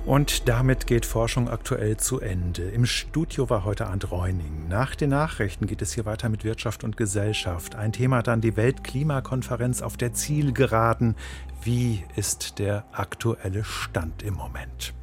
Und 0.06 0.50
damit 0.50 0.86
geht 0.86 1.06
Forschung 1.06 1.48
aktuell 1.48 1.96
zu 1.96 2.20
Ende. 2.20 2.64
Im 2.64 2.86
Studio 2.86 3.50
war 3.50 3.64
heute 3.64 3.88
Arndt 3.88 4.12
Reuning. 4.12 4.68
Nach 4.68 4.96
den 4.96 5.12
Nachrichten 5.12 5.66
geht 5.66 5.82
es 5.82 5.94
hier 5.94 6.06
weiter 6.06 6.28
mit 6.28 6.44
Wirtschaft 6.44 6.84
und 6.84 6.98
Gesellschaft. 6.98 7.76
Ein 7.76 7.94
Thema 7.94 8.22
dann 8.22 8.42
die 8.42 8.58
Weltklimakonferenz 8.58 9.82
auf 9.82 9.96
der 9.96 10.14
Zielgeraden. 10.14 11.16
Wie 11.64 12.04
ist 12.18 12.60
der 12.60 12.84
aktuelle 12.92 13.64
Stand 13.64 14.24
im 14.24 14.34
Moment? 14.34 14.94